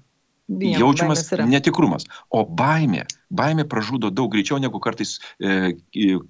[0.48, 2.04] Bijom, jaučiamas netikrumas.
[2.30, 3.02] O baimė,
[3.34, 5.74] baimė pražudo daug greičiau negu kartais e,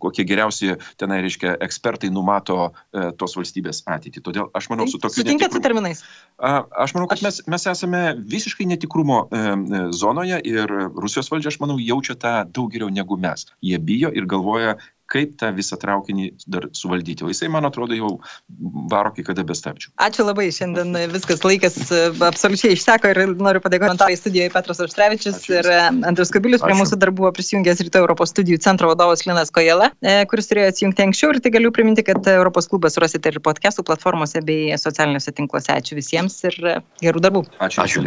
[0.00, 4.22] kokie geriausi tenai, reiškia, ekspertai numato e, tos valstybės ateitį.
[4.24, 5.20] Todėl aš manau, su tokiu...
[5.20, 6.00] Sutinkat su terminais?
[6.40, 7.26] A, aš manau, kad aš...
[7.26, 12.38] mes, mes esame visiškai netikrumo e, e, zonoje ir Rusijos valdžia, aš manau, jaučia tą
[12.48, 13.44] daug geriau negu mes.
[13.60, 14.78] Jie bijo ir galvoja,
[15.10, 17.24] kaip tą visą traukinį dar suvaldyti.
[17.26, 18.12] O jisai, man atrodo, jau
[18.90, 19.92] varo kai kada bestabčių.
[20.02, 25.40] Ačiū labai, šiandien viskas laikas e, absoliučiai išseko ir noriu padėkoti komentarai studijoje Petras Auštrevičius
[25.50, 25.78] ir e,
[26.08, 26.64] Andrius Kubilius.
[26.64, 30.72] Prie mūsų dar buvo prisijungęs Rytų Europos studijų centro vadovas Linas Kojela, e, kuris turėjo
[30.72, 35.34] atsijungti anksčiau ir tai galiu priminti, kad Europos klubas rasite ir podcastų platformose bei socialiniuose
[35.36, 35.72] tinkluose.
[35.76, 36.60] Ačiū visiems ir
[37.02, 37.46] gerų darbų.
[37.58, 37.84] Ačiū.
[37.86, 38.06] Ačiū.